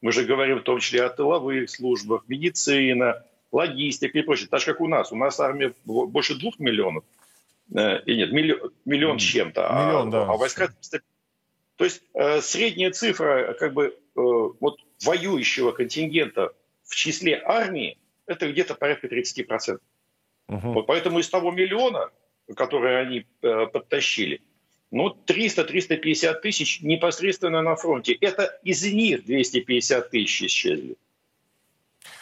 Мы 0.00 0.12
же 0.12 0.24
говорим 0.24 0.58
в 0.58 0.62
том 0.62 0.80
числе 0.80 1.04
о 1.04 1.08
тыловых 1.08 1.70
службах, 1.70 2.24
медицина, 2.28 3.24
логистика 3.52 4.18
и 4.18 4.22
прочее. 4.22 4.48
Так 4.48 4.60
же, 4.60 4.66
как 4.66 4.80
у 4.80 4.88
нас. 4.88 5.12
У 5.12 5.16
нас 5.16 5.40
армия 5.40 5.72
больше 5.84 6.34
двух 6.38 6.58
миллионов. 6.58 7.04
Э, 7.74 8.00
и 8.04 8.16
нет, 8.16 8.32
миллион, 8.32 8.72
миллион 8.84 9.18
с 9.18 9.22
чем-то. 9.22 9.68
А 9.68 9.86
миллион, 9.86 10.08
а, 10.08 10.10
да. 10.10 10.22
а 10.24 10.36
войска... 10.36 10.68
То 11.76 11.84
есть 11.84 12.02
э, 12.14 12.40
средняя 12.40 12.90
цифра 12.90 13.54
как 13.58 13.74
бы 13.74 13.86
э, 13.86 13.92
вот 14.14 14.78
воюющего 15.04 15.72
контингента 15.72 16.52
в 16.84 16.94
числе 16.94 17.40
армии 17.44 17.98
это 18.26 18.50
где-то 18.50 18.74
порядка 18.74 19.06
30%. 19.08 19.78
Угу. 20.48 20.72
Вот 20.72 20.86
поэтому 20.86 21.18
из 21.18 21.28
того 21.28 21.50
миллиона, 21.50 22.10
который 22.54 23.00
они 23.00 23.26
э, 23.42 23.66
подтащили, 23.66 24.40
ну, 24.90 25.16
300-350 25.26 26.40
тысяч 26.40 26.80
непосредственно 26.80 27.62
на 27.62 27.76
фронте. 27.76 28.12
Это 28.20 28.58
из 28.62 28.84
них 28.84 29.24
250 29.24 30.10
тысяч 30.10 30.42
исчезли. 30.44 30.96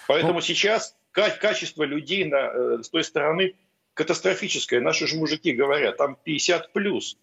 Поэтому 0.08 0.34
ну... 0.34 0.40
сейчас 0.40 0.96
качество 1.12 1.84
людей 1.84 2.24
на, 2.24 2.50
э, 2.52 2.82
с 2.82 2.88
той 2.88 3.04
стороны 3.04 3.54
катастрофическое. 3.94 4.80
Наши 4.80 5.06
же 5.06 5.16
мужики 5.16 5.52
говорят, 5.52 5.96
там 5.96 6.16
50 6.24 6.72
плюс. 6.72 7.16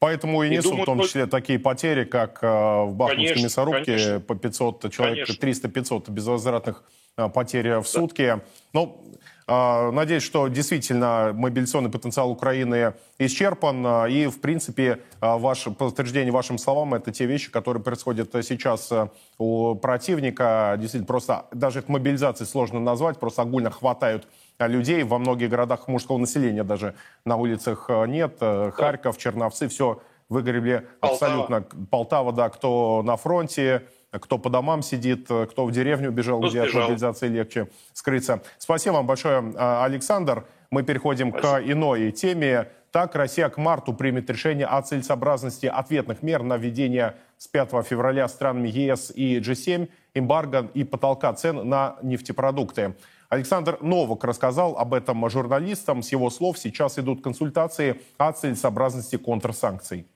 Поэтому 0.00 0.42
и, 0.42 0.48
и 0.48 0.50
несут 0.50 0.70
думаю, 0.70 0.82
в 0.82 0.86
том 0.86 1.02
числе 1.02 1.26
такие 1.26 1.58
потери, 1.58 2.04
как 2.04 2.42
э, 2.42 2.46
в 2.46 2.94
Бахмутской 2.94 3.26
конечно, 3.26 3.44
мясорубке 3.44 3.84
конечно. 3.84 4.20
по 4.20 4.34
500 4.34 4.92
человек, 4.92 5.28
300-500 5.28 6.10
безвозвратных 6.10 6.84
э, 7.18 7.28
потерь 7.28 7.68
в 7.74 7.82
да. 7.82 7.84
сутки. 7.84 8.40
Ну, 8.72 9.04
а, 9.39 9.39
надеюсь, 9.50 10.22
что 10.22 10.46
действительно 10.48 11.32
мобилизационный 11.34 11.90
потенциал 11.90 12.30
Украины 12.30 12.94
исчерпан. 13.18 13.84
А, 13.84 14.06
и, 14.06 14.26
в 14.26 14.40
принципе, 14.40 15.00
а, 15.20 15.38
ваше 15.38 15.70
подтверждение 15.72 16.32
вашим 16.32 16.56
словам, 16.56 16.94
это 16.94 17.10
те 17.10 17.26
вещи, 17.26 17.50
которые 17.50 17.82
происходят 17.82 18.30
сейчас 18.44 18.92
у 19.38 19.74
противника. 19.74 20.76
Действительно, 20.78 21.06
просто 21.06 21.46
даже 21.52 21.80
их 21.80 21.88
мобилизацией 21.88 22.48
сложно 22.48 22.78
назвать, 22.78 23.18
просто 23.18 23.42
огульно 23.42 23.70
хватают 23.70 24.28
людей. 24.58 25.02
Во 25.02 25.18
многих 25.18 25.50
городах 25.50 25.88
мужского 25.88 26.18
населения 26.18 26.62
даже 26.62 26.94
на 27.24 27.36
улицах 27.36 27.90
нет. 28.06 28.38
Харьков, 28.38 29.18
Черновцы, 29.18 29.68
все 29.68 30.00
выгорели 30.28 30.86
абсолютно. 31.00 31.62
Полтава, 31.90 32.32
да, 32.32 32.48
кто 32.48 33.02
на 33.04 33.16
фронте, 33.16 33.82
кто 34.10 34.38
по 34.38 34.50
домам 34.50 34.82
сидит, 34.82 35.24
кто 35.24 35.64
в 35.64 35.72
деревню 35.72 36.08
убежал, 36.08 36.40
где 36.40 36.62
от 36.62 36.72
мобилизации 36.72 37.28
легче 37.28 37.68
скрыться. 37.92 38.42
Спасибо 38.58 38.94
вам 38.94 39.06
большое, 39.06 39.52
а, 39.56 39.84
Александр. 39.84 40.46
Мы 40.70 40.82
переходим 40.82 41.30
Спасибо. 41.30 41.60
к 41.60 41.72
иной 41.72 42.10
теме. 42.12 42.68
Так, 42.92 43.14
Россия 43.14 43.48
к 43.48 43.56
марту 43.56 43.92
примет 43.92 44.28
решение 44.30 44.66
о 44.66 44.82
целесообразности 44.82 45.66
ответных 45.66 46.22
мер 46.22 46.42
на 46.42 46.56
введение 46.56 47.14
с 47.38 47.46
5 47.46 47.82
февраля 47.82 48.26
странами 48.26 48.68
ЕС 48.68 49.12
и 49.14 49.38
G7 49.38 49.88
эмбарго 50.14 50.68
и 50.74 50.82
потолка 50.82 51.32
цен 51.32 51.68
на 51.68 51.96
нефтепродукты. 52.02 52.96
Александр 53.28 53.78
Новак 53.80 54.24
рассказал 54.24 54.76
об 54.76 54.92
этом 54.92 55.28
журналистам. 55.30 56.02
С 56.02 56.10
его 56.10 56.30
слов 56.30 56.58
сейчас 56.58 56.98
идут 56.98 57.22
консультации 57.22 58.00
о 58.18 58.32
целесообразности 58.32 59.16
контрсанкций. 59.16 60.06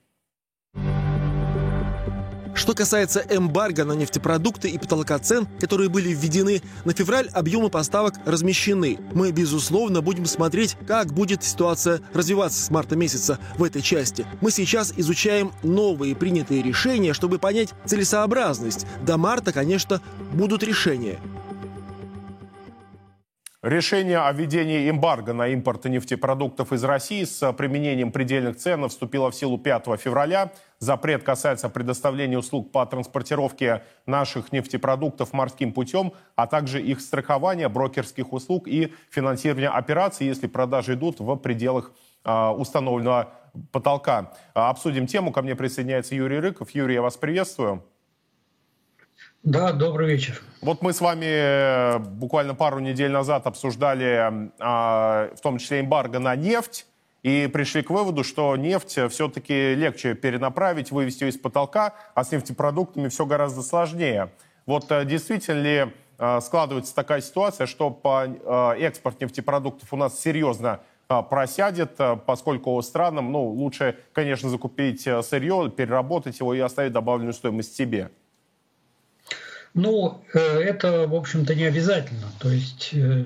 Что 2.55 2.73
касается 2.73 3.19
эмбарго 3.29 3.83
на 3.83 3.91
нефтепродукты 3.91 4.69
и 4.69 4.77
потолка 4.77 5.19
цен, 5.19 5.45
которые 5.59 5.89
были 5.89 6.13
введены, 6.13 6.61
на 6.85 6.93
февраль 6.93 7.27
объемы 7.33 7.69
поставок 7.69 8.15
размещены. 8.25 8.97
Мы, 9.13 9.31
безусловно, 9.31 10.01
будем 10.01 10.25
смотреть, 10.25 10.77
как 10.87 11.13
будет 11.13 11.43
ситуация 11.43 11.99
развиваться 12.13 12.63
с 12.63 12.71
марта 12.71 12.95
месяца 12.95 13.39
в 13.57 13.63
этой 13.63 13.81
части. 13.81 14.25
Мы 14.39 14.51
сейчас 14.51 14.93
изучаем 14.95 15.51
новые 15.63 16.15
принятые 16.15 16.63
решения, 16.63 17.13
чтобы 17.13 17.39
понять 17.39 17.69
целесообразность. 17.85 18.87
До 19.05 19.17
марта, 19.17 19.51
конечно, 19.51 20.01
будут 20.33 20.63
решения. 20.63 21.19
Решение 23.65 24.19
о 24.19 24.31
введении 24.31 24.91
эмбарго 24.91 25.33
на 25.33 25.47
импорт 25.47 25.85
нефтепродуктов 25.85 26.71
из 26.71 26.83
России 26.83 27.23
с 27.23 27.51
применением 27.53 28.11
предельных 28.11 28.57
цен 28.57 28.87
вступило 28.87 29.31
в 29.31 29.35
силу 29.35 29.57
5 29.57 29.85
февраля. 29.99 30.51
Запрет 30.77 31.23
касается 31.23 31.67
предоставления 31.67 32.37
услуг 32.37 32.71
по 32.71 32.85
транспортировке 32.85 33.81
наших 34.05 34.51
нефтепродуктов 34.51 35.33
морским 35.33 35.73
путем, 35.73 36.13
а 36.35 36.45
также 36.45 36.79
их 36.79 37.01
страхования, 37.01 37.67
брокерских 37.67 38.33
услуг 38.33 38.67
и 38.67 38.93
финансирования 39.09 39.69
операций, 39.69 40.27
если 40.27 40.45
продажи 40.45 40.93
идут 40.93 41.19
в 41.19 41.35
пределах 41.37 41.91
э, 42.23 42.49
установленного 42.49 43.33
потолка. 43.71 44.31
Обсудим 44.53 45.07
тему. 45.07 45.31
Ко 45.31 45.41
мне 45.41 45.55
присоединяется 45.55 46.13
Юрий 46.13 46.37
Рыков. 46.37 46.69
Юрий, 46.69 46.93
я 46.93 47.01
вас 47.01 47.17
приветствую. 47.17 47.83
Да, 49.45 49.73
добрый 49.73 50.07
вечер. 50.09 50.41
Вот 50.61 50.81
мы 50.81 50.91
с 50.91 50.99
вами 50.99 51.27
э, 51.27 51.99
буквально 51.99 52.55
пару 52.55 52.79
недель 52.79 53.11
назад 53.11 53.45
обсуждали, 53.45 54.49
а, 54.59 55.29
в 55.35 55.39
том 55.39 55.59
числе 55.59 55.81
эмбарго 55.81 56.17
на 56.17 56.35
нефть, 56.35 56.87
и 57.21 57.47
пришли 57.53 57.83
к 57.83 57.91
выводу, 57.91 58.23
что 58.23 58.55
нефть 58.55 58.97
все-таки 59.11 59.75
легче 59.75 60.15
перенаправить, 60.15 60.89
вывести 60.89 61.25
ее 61.25 61.29
из 61.29 61.37
потолка, 61.37 61.93
а 62.15 62.23
с 62.23 62.31
нефтепродуктами 62.31 63.07
все 63.07 63.27
гораздо 63.27 63.61
сложнее. 63.61 64.31
Вот 64.65 64.91
э, 64.91 65.05
действительно 65.05 65.61
ли 65.61 65.93
э, 66.17 66.39
складывается 66.41 66.95
такая 66.95 67.21
ситуация, 67.21 67.67
что 67.67 67.91
по 67.91 68.25
экспорт 68.79 69.21
нефтепродуктов 69.21 69.93
у 69.93 69.95
нас 69.95 70.19
серьезно 70.19 70.79
просядет, 71.07 71.99
поскольку 72.25 72.81
странам 72.81 73.31
ну, 73.31 73.43
лучше, 73.43 73.95
конечно, 74.11 74.49
закупить 74.49 75.01
сырье, 75.01 75.69
переработать 75.69 76.39
его 76.39 76.55
и 76.55 76.59
оставить 76.59 76.93
добавленную 76.93 77.33
стоимость 77.33 77.75
себе? 77.75 78.09
Ну, 79.75 80.23
э, 80.33 80.39
это, 80.39 81.05
в 81.05 81.13
общем-то, 81.13 81.53
не 81.53 81.65
обязательно. 81.65 82.27
То 82.39 82.49
есть 82.49 82.91
э, 82.93 83.25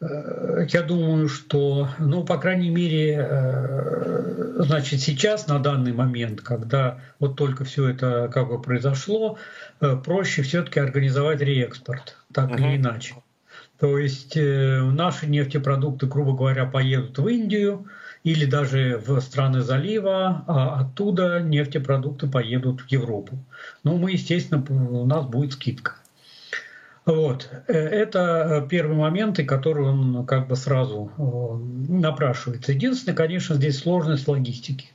э, 0.00 0.66
я 0.68 0.82
думаю, 0.82 1.28
что, 1.28 1.88
ну, 1.98 2.22
по 2.24 2.38
крайней 2.38 2.70
мере, 2.70 4.54
значит, 4.60 5.00
сейчас, 5.00 5.48
на 5.48 5.58
данный 5.58 5.92
момент, 5.92 6.40
когда 6.40 7.00
вот 7.18 7.36
только 7.36 7.64
все 7.64 7.88
это 7.90 8.30
как 8.32 8.48
бы 8.48 8.62
произошло, 8.62 9.38
проще 10.04 10.42
все-таки 10.42 10.78
организовать 10.78 11.40
реэкспорт, 11.40 12.16
так 12.32 12.52
угу. 12.52 12.58
или 12.58 12.76
иначе. 12.76 13.16
То 13.80 13.98
есть 13.98 14.36
наши 14.36 15.26
нефтепродукты, 15.26 16.06
грубо 16.06 16.34
говоря, 16.34 16.64
поедут 16.64 17.18
в 17.18 17.26
Индию, 17.26 17.86
или 18.26 18.44
даже 18.44 19.00
в 19.06 19.20
страны 19.20 19.60
залива, 19.60 20.42
а 20.48 20.80
оттуда 20.80 21.38
нефтепродукты 21.40 22.26
поедут 22.26 22.80
в 22.80 22.90
Европу. 22.90 23.38
Ну, 23.84 23.98
мы, 23.98 24.10
естественно, 24.10 24.64
у 24.68 25.06
нас 25.06 25.24
будет 25.26 25.52
скидка. 25.52 25.94
Вот. 27.04 27.48
Э, 27.68 27.72
это 27.72 28.66
первый 28.68 28.96
момент, 28.96 29.38
и 29.38 29.44
который 29.44 29.86
он 29.86 30.26
как 30.26 30.48
бы 30.48 30.56
сразу 30.56 31.12
э, 31.16 31.92
напрашивается. 31.92 32.72
Единственное, 32.72 33.14
конечно, 33.14 33.54
здесь 33.54 33.78
сложность 33.78 34.26
логистики. 34.26 34.88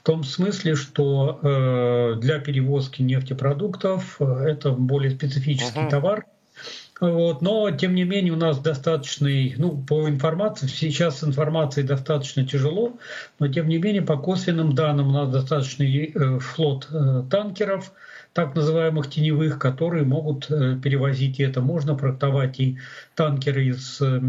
В 0.00 0.06
том 0.06 0.22
смысле, 0.22 0.76
что 0.76 1.40
э, 1.42 2.20
для 2.20 2.38
перевозки 2.38 3.02
нефтепродуктов 3.02 4.22
это 4.22 4.70
более 4.70 5.10
специфический 5.10 5.80
uh-huh. 5.80 5.90
товар– 5.90 6.26
вот, 6.98 7.42
но, 7.42 7.70
тем 7.70 7.94
не 7.94 8.04
менее, 8.04 8.32
у 8.32 8.36
нас 8.36 8.58
достаточный, 8.58 9.54
ну, 9.58 9.76
по 9.76 10.08
информации, 10.08 10.66
сейчас 10.66 11.18
с 11.18 11.24
информацией 11.24 11.86
достаточно 11.86 12.46
тяжело, 12.46 12.94
но, 13.38 13.48
тем 13.48 13.68
не 13.68 13.76
менее, 13.76 14.00
по 14.00 14.16
косвенным 14.16 14.74
данным 14.74 15.08
у 15.08 15.12
нас 15.12 15.28
достаточный 15.28 16.06
э, 16.06 16.38
флот 16.38 16.88
э, 16.90 17.24
танкеров, 17.30 17.92
так 18.32 18.54
называемых 18.54 19.10
теневых, 19.10 19.58
которые 19.58 20.04
могут 20.04 20.50
э, 20.50 20.78
перевозить, 20.82 21.38
и 21.38 21.42
это 21.42 21.60
можно 21.60 21.94
проектовать 21.94 22.60
и 22.60 22.78
танкеры 23.14 23.66
из 23.66 24.00
э, 24.00 24.20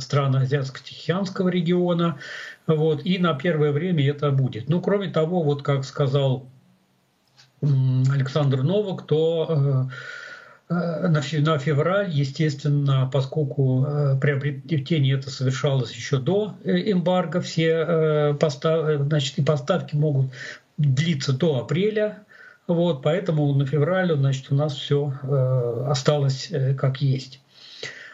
стран 0.00 0.36
Азиатско-Тихоокеанского 0.36 1.48
региона, 1.48 2.18
вот, 2.66 3.06
и 3.06 3.18
на 3.18 3.32
первое 3.32 3.72
время 3.72 4.06
это 4.06 4.30
будет. 4.30 4.68
Ну, 4.68 4.82
кроме 4.82 5.08
того, 5.08 5.42
вот 5.42 5.62
как 5.62 5.84
сказал 5.84 6.46
Александр 7.62 8.62
Новак, 8.62 9.06
то 9.06 9.88
на 10.70 11.58
февраль, 11.58 12.10
естественно, 12.10 13.10
поскольку 13.12 13.84
э, 13.84 14.18
приобретение 14.20 15.18
это 15.18 15.28
совершалось 15.28 15.92
еще 15.92 16.18
до 16.18 16.54
э, 16.62 16.92
эмбарго, 16.92 17.40
все 17.40 18.34
постав, 18.38 19.02
значит, 19.06 19.38
и 19.38 19.42
поставки 19.42 19.96
могут 19.96 20.30
длиться 20.78 21.32
до 21.32 21.58
апреля, 21.58 22.20
вот, 22.68 23.02
поэтому 23.02 23.52
на 23.54 23.66
февраль, 23.66 24.14
значит, 24.14 24.46
у 24.50 24.54
нас 24.54 24.74
все 24.74 25.12
осталось 25.88 26.52
как 26.78 27.02
есть. 27.02 27.40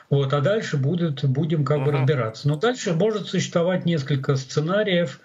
Вот, 0.08 0.32
а 0.32 0.40
дальше 0.40 0.76
будет, 0.76 1.24
будем 1.24 1.64
как 1.64 1.84
бы 1.84 1.90
разбираться. 1.92 2.48
Но 2.48 2.56
дальше 2.56 2.92
может 2.92 3.26
существовать 3.26 3.84
несколько 3.84 4.36
сценариев, 4.36 5.20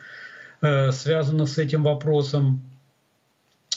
э, 0.62 0.92
связанных 0.92 1.50
с 1.50 1.58
этим 1.58 1.84
вопросом. 1.84 2.62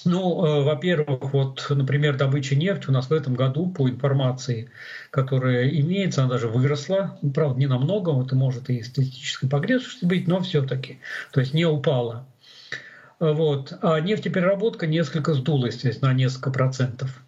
Ну, 0.05 0.45
э, 0.45 0.63
во-первых, 0.63 1.33
вот, 1.33 1.67
например, 1.71 2.17
добыча 2.17 2.55
нефти 2.57 2.89
у 2.89 2.93
нас 2.93 3.09
в 3.09 3.13
этом 3.13 3.35
году, 3.35 3.71
по 3.71 3.89
информации, 3.89 4.71
которая 5.11 5.69
имеется, 5.69 6.23
она 6.23 6.33
даже 6.33 6.49
выросла. 6.49 7.19
Ну, 7.23 7.31
правда, 7.31 7.59
не 7.59 7.67
намного, 7.67 8.23
это 8.23 8.37
может 8.37 8.69
и 8.69 8.83
статистической 8.83 9.49
погрешности 9.49 10.05
быть, 10.05 10.29
но 10.29 10.41
все-таки. 10.41 11.01
То 11.33 11.41
есть 11.41 11.55
не 11.55 11.65
упала. 11.65 12.27
Вот. 13.19 13.73
А 13.81 14.01
нефтепереработка 14.01 14.87
несколько 14.87 15.35
сдулась, 15.35 15.77
то 15.77 15.89
есть 15.89 16.03
на 16.03 16.13
несколько 16.13 16.51
процентов. 16.51 17.23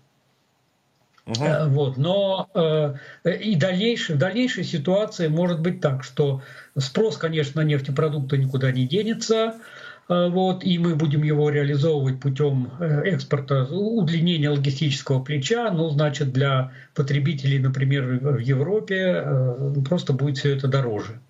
Угу. 1.27 1.45
Вот. 1.69 1.97
Но 1.97 2.51
э, 2.55 3.39
и 3.39 3.57
дальнейшей, 3.57 4.17
в 4.17 4.19
дальнейшей 4.19 4.65
ситуации 4.65 5.29
может 5.29 5.61
быть 5.61 5.81
так, 5.81 6.05
что 6.05 6.43
спрос, 6.77 7.17
конечно, 7.17 7.63
на 7.63 7.67
нефтепродукты 7.67 8.37
никуда 8.37 8.71
не 8.71 8.87
денется, 8.87 9.55
Э, 9.55 9.61
вот, 10.09 10.63
и 10.65 10.79
мы 10.79 10.95
будем 10.95 11.25
его 11.25 11.51
реализовывать 11.51 12.21
путем 12.21 12.71
э, 12.79 13.03
экспорта, 13.07 13.65
удлинения 13.65 14.51
логистического 14.51 15.21
плеча, 15.23 15.71
ну, 15.73 15.91
значит, 15.91 16.33
для 16.33 16.73
потребителей, 16.95 17.59
например, 17.59 18.05
в 18.21 18.39
Европе 18.39 19.23
э, 19.25 19.75
просто 19.89 20.13
будет 20.13 20.39
все 20.39 20.57
это 20.57 20.69
дороже. 20.69 21.21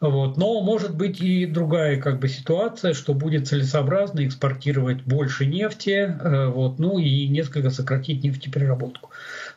Вот. 0.00 0.36
Но 0.36 0.60
может 0.62 0.96
быть 0.96 1.20
и 1.20 1.44
другая 1.46 2.00
как 2.00 2.20
бы, 2.20 2.28
ситуация, 2.28 2.94
что 2.94 3.14
будет 3.14 3.48
целесообразно 3.48 4.24
экспортировать 4.26 5.02
больше 5.02 5.44
нефти, 5.44 6.16
вот, 6.50 6.78
ну 6.78 6.98
и 6.98 7.26
несколько 7.26 7.70
сократить 7.70 8.22
нефтепереработку. 8.22 9.10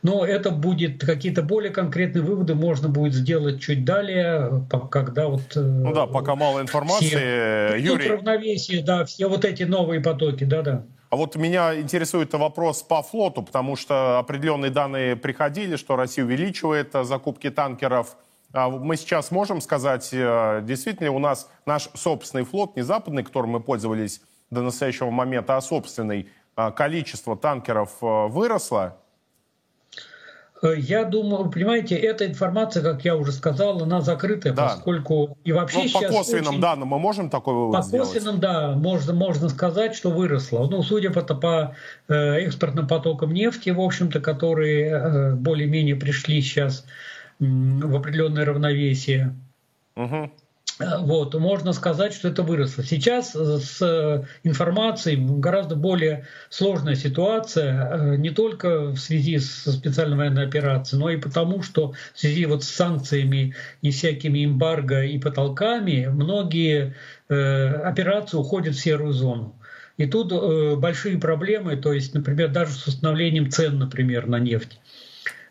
Но 0.03 0.25
это 0.25 0.49
будет 0.49 1.03
какие-то 1.05 1.43
более 1.43 1.71
конкретные 1.71 2.23
выводы 2.23 2.55
можно 2.55 2.89
будет 2.89 3.13
сделать 3.13 3.61
чуть 3.61 3.85
далее, 3.85 4.65
когда 4.89 5.27
вот... 5.27 5.55
Э, 5.55 5.61
ну 5.61 5.93
да, 5.93 6.07
пока 6.07 6.35
мало 6.35 6.59
информации. 6.59 7.05
Все, 7.05 7.75
Юрий... 7.77 8.09
равновесие, 8.09 8.83
да, 8.83 9.05
все 9.05 9.27
вот 9.27 9.45
эти 9.45 9.63
новые 9.63 10.01
потоки, 10.01 10.43
да-да. 10.43 10.85
А 11.11 11.17
вот 11.17 11.35
меня 11.35 11.79
интересует 11.79 12.33
вопрос 12.33 12.81
по 12.81 13.03
флоту, 13.03 13.43
потому 13.43 13.75
что 13.75 14.17
определенные 14.17 14.71
данные 14.71 15.15
приходили, 15.15 15.75
что 15.75 15.95
Россия 15.95 16.25
увеличивает 16.25 16.93
закупки 17.03 17.49
танкеров. 17.51 18.15
А 18.53 18.69
мы 18.69 18.97
сейчас 18.97 19.31
можем 19.31 19.61
сказать, 19.61 20.09
э, 20.11 20.61
действительно 20.63 21.11
у 21.11 21.19
нас 21.19 21.49
наш 21.65 21.89
собственный 21.93 22.43
флот, 22.43 22.75
не 22.75 22.81
западный, 22.81 23.23
которым 23.23 23.51
мы 23.51 23.59
пользовались 23.61 24.21
до 24.49 24.61
настоящего 24.61 25.09
момента, 25.09 25.55
а 25.55 25.61
собственный, 25.61 26.29
а 26.55 26.71
количество 26.71 27.37
танкеров 27.37 27.91
э, 28.01 28.27
выросло? 28.27 28.97
Э, 30.61 30.73
я 30.77 31.05
думаю, 31.05 31.49
понимаете, 31.49 31.95
эта 31.95 32.25
информация, 32.27 32.83
как 32.83 33.03
я 33.03 33.15
уже 33.15 33.31
сказал, 33.31 33.81
она 33.81 34.01
закрытая, 34.01 34.53
да. 34.53 34.67
поскольку 34.67 35.37
и 35.43 35.51
вообще 35.51 35.83
ну, 35.83 36.01
по 36.01 36.07
косвенным 36.07 36.49
очень... 36.49 36.61
данным 36.61 36.89
мы 36.89 36.99
можем 36.99 37.29
такой 37.29 37.53
вывод 37.53 37.77
По 37.77 37.81
сделать? 37.81 38.09
косвенным, 38.09 38.39
да, 38.39 38.73
можно, 38.73 39.13
можно 39.13 39.49
сказать, 39.49 39.95
что 39.95 40.11
выросло. 40.11 40.67
Ну, 40.67 40.83
судя 40.83 41.11
по, 41.11 41.21
по 41.21 41.75
э, 42.07 42.13
экспортным 42.13 42.87
потокам 42.87 43.33
нефти, 43.33 43.71
в 43.71 43.79
общем-то, 43.79 44.19
которые 44.19 44.89
э, 44.89 45.35
более-менее 45.35 45.95
пришли 45.95 46.41
сейчас 46.41 46.85
в 47.41 47.95
определенное 47.95 48.45
равновесие. 48.45 49.35
Угу. 49.95 50.31
Э, 50.79 50.97
вот, 50.99 51.33
можно 51.35 51.73
сказать, 51.73 52.13
что 52.13 52.27
это 52.27 52.43
выросло. 52.43 52.83
Сейчас 52.83 53.35
э, 53.35 53.57
с 53.59 54.25
информацией 54.43 55.17
гораздо 55.39 55.75
более 55.75 56.27
сложная 56.49 56.95
ситуация, 56.95 58.13
э, 58.13 58.15
не 58.17 58.29
только 58.29 58.91
в 58.91 58.97
связи 58.97 59.39
с 59.39 59.71
специальной 59.71 60.17
военной 60.17 60.45
операцией, 60.45 60.99
но 60.99 61.09
и 61.09 61.17
потому, 61.17 61.63
что 61.63 61.93
в 62.13 62.19
связи 62.19 62.45
вот 62.45 62.63
с 62.63 62.69
санкциями 62.69 63.55
и 63.81 63.91
всякими 63.91 64.45
эмбарго 64.45 65.03
и 65.03 65.17
потолками 65.19 66.07
многие 66.07 66.95
операции 67.27 68.35
уходят 68.35 68.75
в 68.75 68.79
серую 68.79 69.13
зону. 69.13 69.55
И 69.95 70.05
тут 70.05 70.33
большие 70.79 71.17
проблемы, 71.17 71.77
то 71.77 71.93
есть, 71.93 72.13
например, 72.13 72.49
даже 72.49 72.73
с 72.73 72.87
установлением 72.87 73.49
цен, 73.49 73.79
например, 73.79 74.27
на 74.27 74.37
нефть. 74.37 74.81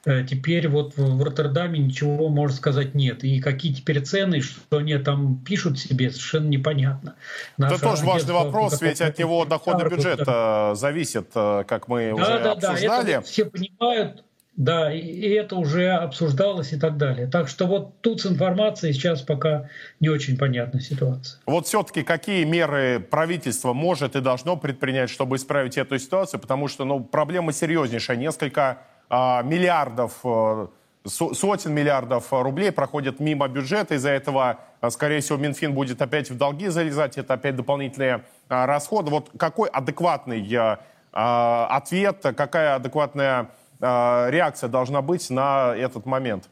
Э, 0.07 0.25
теперь 0.25 0.67
вот 0.69 0.97
в 0.97 1.23
Роттердаме 1.23 1.79
ничего, 1.79 2.29
можно 2.29 2.57
сказать, 2.57 2.95
нет. 2.95 3.23
И 3.23 3.41
какие 3.41 3.73
теперь 3.73 4.01
цены, 4.01 4.41
что 4.41 4.79
они 4.79 4.97
там 4.99 5.37
пишут 5.45 5.79
себе, 5.79 6.11
совершенно 6.11 6.49
непонятно. 6.49 7.17
Наша 7.59 7.75
Это 7.75 7.85
тоже 7.85 8.05
важный 8.05 8.35
вопрос, 8.35 8.81
ведь 8.81 9.01
от 9.01 9.19
него 9.19 9.45
доходы 9.45 9.89
бюджета 9.89 10.73
зависят, 10.75 11.29
э, 11.35 11.65
как 11.67 11.89
мы 11.89 12.09
да, 12.09 12.15
уже 12.15 12.41
да, 12.41 12.53
обсуждали. 12.53 13.07
Да, 13.07 13.19
это 13.19 13.21
все 13.23 13.45
понимают, 13.45 14.25
да, 14.57 14.93
и 14.93 15.29
это 15.31 15.57
уже 15.57 15.91
обсуждалось 15.91 16.73
и 16.73 16.79
так 16.79 16.97
далее. 16.97 17.27
Так 17.27 17.49
что 17.49 17.67
вот 17.67 18.01
тут 18.01 18.23
с 18.23 18.27
информацией 18.27 18.95
сейчас 18.95 19.21
пока 19.21 19.69
не 20.01 20.09
очень 20.09 20.39
понятна 20.39 20.81
ситуация. 20.81 21.41
Вот 21.45 21.67
все-таки 21.67 22.03
какие 22.03 22.45
меры 22.45 23.01
правительство 23.01 23.75
может 23.75 24.17
и 24.17 24.23
должно 24.23 24.57
предпринять, 24.57 25.11
чтобы 25.11 25.37
исправить 25.37 25.77
эту 25.77 25.99
ситуацию? 25.99 26.41
Потому 26.41 26.69
что 26.69 26.87
ну, 26.87 27.01
проблема 27.01 27.53
серьезнейшая. 27.53 28.17
Несколько 28.17 28.79
миллиардов, 29.11 30.21
э, 30.25 30.67
сотен 31.05 31.73
миллиардов 31.73 32.29
рублей 32.31 32.71
проходят 32.71 33.19
мимо 33.19 33.49
бюджета. 33.49 33.95
Из-за 33.97 34.11
этого, 34.11 34.61
э, 34.81 34.91
скорее 34.91 35.21
всего, 35.21 35.39
Минфин 35.39 35.75
будет 35.75 36.01
опять 36.01 36.31
в 36.31 36.37
долги 36.37 36.69
залезать. 36.69 37.19
Это 37.19 37.35
опять 37.35 37.57
дополнительные 37.57 38.23
а, 38.49 38.67
расходы. 38.67 39.11
Вот 39.11 39.31
какой 39.37 39.69
адекватный 39.69 40.47
э, 40.55 40.77
а, 41.13 41.67
ответ, 41.71 42.19
какая 42.37 42.77
адекватная 42.77 43.51
реакция 43.83 44.69
должна 44.69 45.01
быть 45.01 45.31
на 45.31 45.75
этот 45.75 46.05
момент? 46.05 46.51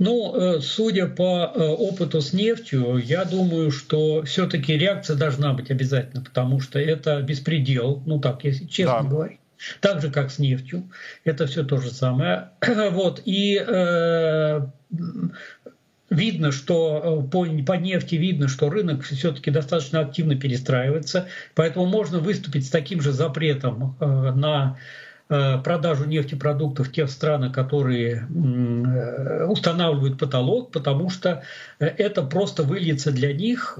Ну, 0.00 0.60
судя 0.60 1.06
по 1.06 1.44
опыту 1.78 2.20
с 2.20 2.32
нефтью, 2.32 2.96
я 2.96 3.24
думаю, 3.24 3.70
что 3.70 4.24
все-таки 4.24 4.76
реакция 4.76 5.14
должна 5.14 5.52
быть 5.52 5.70
обязательно, 5.70 6.24
потому 6.24 6.58
что 6.58 6.80
это 6.80 7.22
беспредел, 7.22 8.02
ну 8.06 8.18
так, 8.18 8.42
если 8.42 8.66
честно 8.66 9.02
да. 9.04 9.08
говорить 9.08 9.40
так 9.80 10.00
же, 10.00 10.10
как 10.10 10.30
с 10.30 10.38
нефтью. 10.38 10.90
Это 11.24 11.46
все 11.46 11.64
то 11.64 11.78
же 11.78 11.90
самое. 11.90 12.50
Вот. 12.90 13.22
И 13.24 13.62
э, 13.64 14.60
видно, 16.10 16.52
что 16.52 17.24
э, 17.24 17.30
по, 17.30 17.46
по 17.64 17.72
нефти 17.74 18.16
видно, 18.16 18.48
что 18.48 18.68
рынок 18.68 19.02
все-таки 19.02 19.50
достаточно 19.50 20.00
активно 20.00 20.36
перестраивается. 20.36 21.28
Поэтому 21.54 21.86
можно 21.86 22.18
выступить 22.18 22.66
с 22.66 22.70
таким 22.70 23.00
же 23.00 23.12
запретом 23.12 23.96
э, 24.00 24.04
на 24.06 24.76
продажу 25.30 26.06
нефтепродуктов 26.06 26.90
тех 26.90 27.08
странах, 27.08 27.52
которые 27.52 28.26
э, 28.28 29.44
устанавливают 29.44 30.18
потолок, 30.18 30.72
потому 30.72 31.08
что 31.08 31.44
э, 31.78 31.86
это 31.86 32.22
просто 32.22 32.64
выльется 32.64 33.12
для 33.12 33.32
них, 33.32 33.78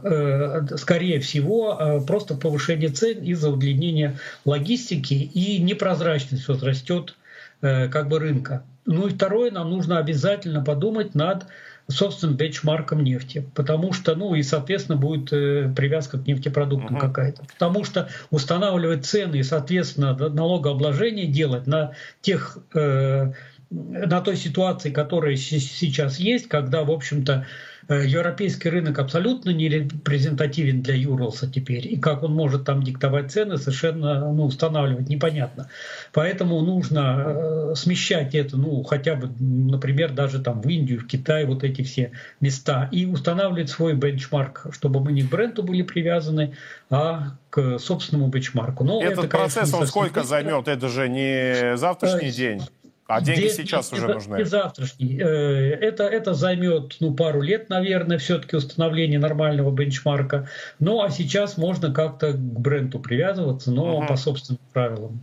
скорее 0.76 1.20
всего, 1.20 2.02
просто 2.06 2.34
повышение 2.34 2.90
цен 2.90 3.22
из-за 3.24 3.50
удлинения 3.50 4.18
логистики 4.44 5.14
и 5.14 5.58
непрозрачность 5.58 6.46
возрастет 6.48 7.14
как 7.60 8.08
бы 8.08 8.18
рынка. 8.18 8.62
Ну 8.86 9.08
и 9.08 9.10
второе, 9.10 9.50
нам 9.50 9.70
нужно 9.70 9.98
обязательно 9.98 10.64
подумать 10.64 11.14
над 11.14 11.46
собственным 11.90 12.36
бенчмарком 12.36 13.02
нефти, 13.04 13.46
потому 13.54 13.92
что, 13.92 14.14
ну 14.14 14.34
и, 14.34 14.42
соответственно, 14.42 14.96
будет 14.96 15.32
э, 15.32 15.72
привязка 15.74 16.18
к 16.18 16.26
нефтепродуктам 16.26 16.96
uh-huh. 16.96 17.00
какая-то. 17.00 17.44
Потому 17.44 17.84
что 17.84 18.08
устанавливать 18.30 19.04
цены 19.04 19.36
и, 19.36 19.42
соответственно, 19.42 20.14
налогообложение 20.14 21.26
делать 21.26 21.66
на 21.66 21.92
тех 22.22 22.58
э, 22.74 23.32
на 23.70 24.20
той 24.20 24.36
ситуации, 24.36 24.90
которая 24.90 25.36
сейчас 25.36 26.18
есть, 26.18 26.48
когда, 26.48 26.82
в 26.82 26.90
общем-то, 26.90 27.46
европейский 27.94 28.68
рынок 28.68 28.98
абсолютно 28.98 29.50
не 29.50 29.68
репрезентативен 29.68 30.82
для 30.82 30.94
Юрлса 30.94 31.50
теперь. 31.50 31.92
И 31.92 31.96
как 31.96 32.22
он 32.22 32.32
может 32.32 32.64
там 32.64 32.82
диктовать 32.82 33.32
цены, 33.32 33.56
совершенно 33.58 34.32
ну, 34.32 34.44
устанавливать 34.44 35.08
непонятно. 35.08 35.68
Поэтому 36.12 36.60
нужно 36.60 37.24
э, 37.26 37.74
смещать 37.74 38.34
это, 38.34 38.56
ну, 38.56 38.82
хотя 38.82 39.14
бы, 39.14 39.30
например, 39.38 40.12
даже 40.12 40.40
там 40.40 40.60
в 40.60 40.68
Индию, 40.68 41.00
в 41.00 41.06
Китай, 41.06 41.44
вот 41.44 41.64
эти 41.64 41.82
все 41.82 42.12
места, 42.40 42.88
и 42.92 43.06
устанавливать 43.06 43.70
свой 43.70 43.94
бенчмарк, 43.94 44.66
чтобы 44.72 45.00
мы 45.00 45.12
не 45.12 45.22
к 45.22 45.30
бренду 45.30 45.62
были 45.62 45.82
привязаны, 45.82 46.54
а 46.90 47.36
к 47.50 47.78
собственному 47.78 48.28
бенчмарку. 48.28 48.84
Но 48.84 49.02
Этот 49.02 49.24
это, 49.24 49.28
процесс, 49.28 49.54
конечно, 49.54 49.78
он 49.78 49.86
сколько 49.86 50.22
займет? 50.22 50.68
Это 50.68 50.88
же 50.88 51.08
не 51.08 51.76
завтрашний 51.76 52.28
э, 52.28 52.32
день. 52.32 52.62
А 53.10 53.20
деньги 53.20 53.40
Здесь 53.40 53.56
сейчас 53.56 53.92
уже 53.92 54.06
нужны? 54.06 54.44
Завтрашний. 54.44 55.18
Э, 55.18 55.24
это, 55.24 56.04
это 56.04 56.32
займет 56.32 56.96
ну, 57.00 57.12
пару 57.12 57.40
лет, 57.40 57.68
наверное, 57.68 58.18
все-таки 58.18 58.54
установление 58.54 59.18
нормального 59.18 59.72
бенчмарка. 59.72 60.48
Ну, 60.78 61.02
а 61.02 61.10
сейчас 61.10 61.58
можно 61.58 61.92
как-то 61.92 62.32
к 62.32 62.38
бренду 62.38 63.00
привязываться, 63.00 63.72
но 63.72 63.98
угу. 63.98 64.06
по 64.06 64.16
собственным 64.16 64.60
правилам. 64.72 65.20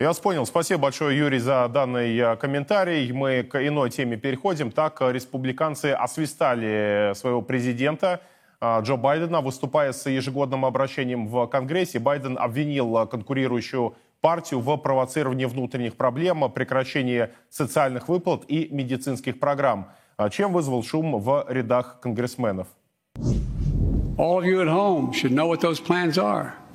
Я 0.00 0.08
вас 0.08 0.18
понял. 0.18 0.46
Спасибо 0.46 0.80
большое, 0.82 1.16
Юрий, 1.16 1.38
за 1.38 1.68
данный 1.68 2.18
э, 2.18 2.36
комментарий. 2.36 3.12
Мы 3.12 3.44
к 3.44 3.64
иной 3.64 3.90
теме 3.90 4.16
переходим. 4.16 4.72
Так, 4.72 5.00
республиканцы 5.00 5.92
освистали 5.92 7.12
своего 7.14 7.40
президента 7.40 8.20
э, 8.60 8.80
Джо 8.82 8.96
Байдена. 8.96 9.42
Выступая 9.42 9.92
с 9.92 10.10
ежегодным 10.10 10.64
обращением 10.64 11.28
в 11.28 11.46
Конгрессе, 11.46 12.00
Байден 12.00 12.36
обвинил 12.36 13.06
конкурирующую 13.06 13.94
партию 14.20 14.60
в 14.60 14.76
провоцировании 14.76 15.44
внутренних 15.44 15.96
проблем, 15.96 16.50
прекращении 16.52 17.30
социальных 17.50 18.08
выплат 18.08 18.44
и 18.48 18.68
медицинских 18.70 19.38
программ, 19.38 19.92
чем 20.30 20.52
вызвал 20.52 20.82
шум 20.82 21.20
в 21.20 21.46
рядах 21.48 22.00
конгрессменов. 22.00 22.68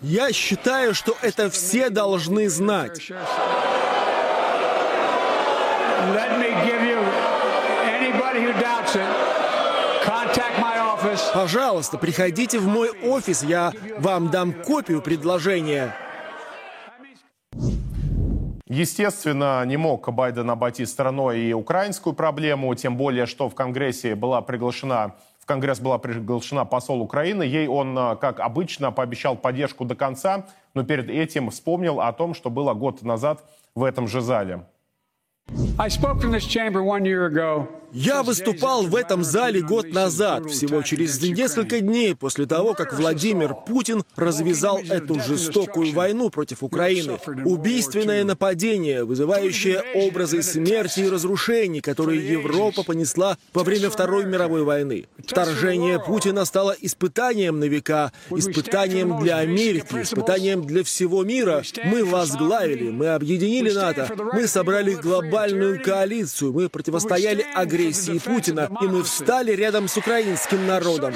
Я 0.02 0.32
считаю, 0.34 0.94
что 0.94 1.16
это 1.22 1.50
все 1.50 1.90
должны 1.90 2.50
знать. 2.50 3.12
Пожалуйста, 11.34 11.98
приходите 11.98 12.60
в 12.60 12.68
мой 12.68 12.90
офис, 12.90 13.44
я 13.44 13.74
вам 13.98 14.30
дам 14.30 14.54
копию 14.54 15.02
предложения. 15.02 15.96
Естественно, 18.68 19.64
не 19.66 19.78
мог 19.78 20.12
Байден 20.12 20.50
обойти 20.50 20.86
стороной 20.86 21.42
и 21.42 21.54
украинскую 21.54 22.14
проблему, 22.14 22.74
тем 22.76 22.98
более, 22.98 23.26
что 23.26 23.50
в 23.50 23.56
Конгрессе 23.56 24.16
была 24.16 24.42
приглашена 24.42 25.16
в 25.44 25.46
Конгресс 25.46 25.82
была 25.82 25.98
приглашена 25.98 26.64
посол 26.64 27.02
Украины. 27.02 27.44
Ей 27.44 27.68
он, 27.68 27.98
э, 27.98 28.16
как 28.16 28.40
обычно, 28.40 28.94
пообещал 28.94 29.36
поддержку 29.36 29.84
до 29.84 29.94
конца, 29.94 30.46
но 30.74 30.84
перед 30.84 31.10
этим 31.10 31.50
вспомнил 31.50 32.00
о 32.00 32.14
том, 32.14 32.34
что 32.34 32.50
было 32.50 32.74
год 32.74 33.02
назад 33.02 33.44
в 33.76 33.84
этом 33.84 34.08
же 34.08 34.22
зале. 34.22 34.66
Я 37.94 38.24
выступал 38.24 38.88
в 38.88 38.96
этом 38.96 39.24
зале 39.24 39.62
год 39.62 39.94
назад, 39.94 40.50
всего 40.50 40.82
через 40.82 41.22
несколько 41.22 41.80
дней 41.80 42.16
после 42.16 42.48
того, 42.48 42.74
как 42.74 42.98
Владимир 42.98 43.54
Путин 43.68 44.04
развязал 44.16 44.80
эту 44.80 45.20
жестокую 45.20 45.94
войну 45.94 46.32
против 46.32 46.64
Украины. 46.64 47.20
Убийственное 47.46 48.24
нападение, 48.24 49.04
вызывающее 49.04 49.84
образы 49.94 50.42
смерти 50.42 51.02
и 51.02 51.10
разрушений, 51.10 51.82
которые 51.82 52.28
Европа 52.28 52.82
понесла 52.82 53.38
во 53.54 53.64
время 53.64 53.92
Второй 53.92 54.26
мировой 54.26 54.64
войны. 54.64 55.06
Вторжение 55.28 56.00
Путина 56.00 56.46
стало 56.46 56.76
испытанием 56.82 57.60
на 57.60 57.66
века, 57.66 58.12
испытанием 58.32 59.20
для 59.20 59.38
Америки, 59.38 60.02
испытанием 60.02 60.66
для 60.66 60.84
всего 60.84 61.24
мира. 61.24 61.62
Мы 61.86 62.04
возглавили, 62.04 62.90
мы 62.90 63.10
объединили 63.10 63.70
НАТО, 63.70 64.10
мы 64.34 64.48
собрали 64.48 64.96
глобальную 64.96 65.80
коалицию, 65.80 66.54
мы 66.54 66.70
противостояли 66.70 67.46
агрессии 67.54 67.83
агрессии 67.84 68.20
Путина, 68.20 68.70
и 68.82 68.86
мы 68.86 69.04
встали 69.04 69.52
рядом 69.52 69.88
с 69.88 69.98
украинским 69.98 70.66
народом. 70.66 71.14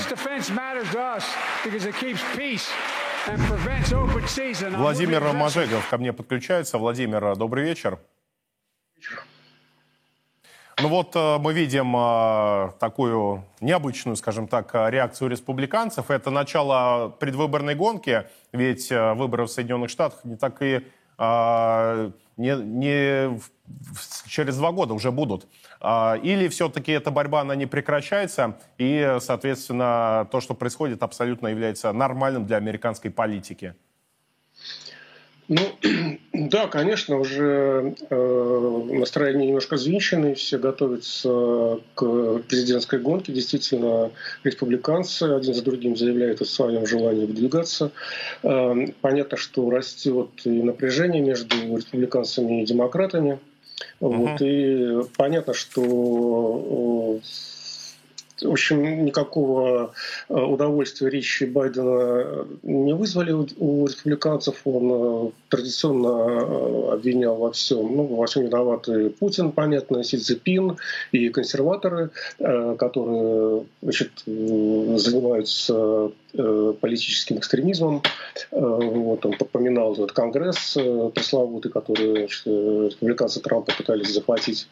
Владимир 4.78 5.34
Мажегов 5.34 5.88
ко 5.90 5.98
мне 5.98 6.14
подключается. 6.14 6.78
Владимир, 6.78 7.36
добрый 7.36 7.64
вечер. 7.64 8.00
Ну 10.80 10.90
вот 10.90 11.16
э, 11.16 11.40
мы 11.40 11.54
видим 11.54 11.96
э, 11.98 12.72
такую 12.80 13.44
необычную, 13.62 14.16
скажем 14.16 14.48
так, 14.48 14.76
реакцию 14.76 15.28
республиканцев. 15.28 16.12
Это 16.12 16.30
начало 16.30 17.10
предвыборной 17.10 17.74
гонки, 17.74 18.28
ведь 18.52 18.92
э, 18.92 19.14
выборы 19.14 19.46
в 19.46 19.48
Соединенных 19.48 19.90
Штатах 19.90 20.24
не 20.24 20.36
так 20.36 20.62
и 20.62 20.84
не, 21.20 22.56
не 22.56 23.40
через 24.28 24.58
два 24.58 24.72
года 24.72 24.94
уже 24.94 25.12
будут. 25.12 25.48
А, 25.80 26.20
или 26.22 26.48
все-таки 26.48 26.92
эта 26.92 27.12
борьба, 27.12 27.42
она 27.42 27.56
не 27.56 27.66
прекращается, 27.66 28.58
и, 28.78 29.18
соответственно, 29.20 30.28
то, 30.32 30.42
что 30.42 30.54
происходит, 30.54 31.04
абсолютно 31.04 31.48
является 31.48 31.92
нормальным 31.92 32.46
для 32.46 32.58
американской 32.58 33.12
политики? 33.12 33.76
Ну, 35.48 35.62
да, 36.34 36.68
конечно, 36.68 37.20
уже 37.20 37.96
э, 38.10 38.84
настроение 38.92 39.48
немножко 39.48 39.76
взвинчено, 39.76 40.34
все 40.36 40.58
готовятся 40.58 41.80
к 41.96 42.40
президентской 42.50 43.00
гонке. 43.00 43.32
Действительно, 43.32 44.12
республиканцы 44.44 45.24
один 45.24 45.54
за 45.54 45.64
другим 45.64 45.96
заявляют 45.96 46.42
о 46.42 46.46
своем 46.46 46.86
желании 46.86 47.26
выдвигаться. 47.26 47.92
Э, 48.44 48.88
понятно, 49.00 49.38
что 49.38 49.70
растет 49.70 50.30
и 50.44 50.50
напряжение 50.50 51.22
между 51.22 51.56
республиканцами 51.78 52.64
и 52.64 52.66
демократами. 52.66 53.40
Вот, 54.00 54.42
и 54.42 55.02
понятно, 55.16 55.54
что 55.54 57.20
в 58.42 58.52
общем, 58.52 59.06
никакого 59.06 59.94
э, 60.30 60.34
удовольствия 60.34 61.10
речи 61.10 61.46
Байдена 61.46 62.46
не 62.64 62.94
вызвали 62.94 63.32
у 63.32 63.88
республиканцев. 63.88 64.62
Он 64.66 64.92
э, 64.92 65.32
традиционно 65.50 66.08
э, 66.08 66.94
обвинял 66.94 67.36
во 67.36 67.52
всем. 67.52 67.96
Ну, 67.96 68.04
во 68.04 68.26
всем 68.28 68.46
виноваты 68.46 69.10
Путин, 69.10 69.52
понятно, 69.52 70.04
Си 70.04 70.18
Цзепин 70.18 70.78
и 71.12 71.30
консерваторы, 71.30 72.10
которые 72.38 73.66
значит, 73.82 74.12
занимаются 74.26 76.12
политическим 76.34 77.38
экстремизмом. 77.38 78.02
Вот 78.52 79.26
он 79.26 79.38
попоминал 79.38 79.94
этот 79.94 80.12
конгресс 80.12 80.74
пресловутый, 80.74 81.72
который 81.72 82.24
республиканцы 82.26 83.42
Трампа 83.42 83.74
пытались 83.76 84.14
захватить. 84.14 84.68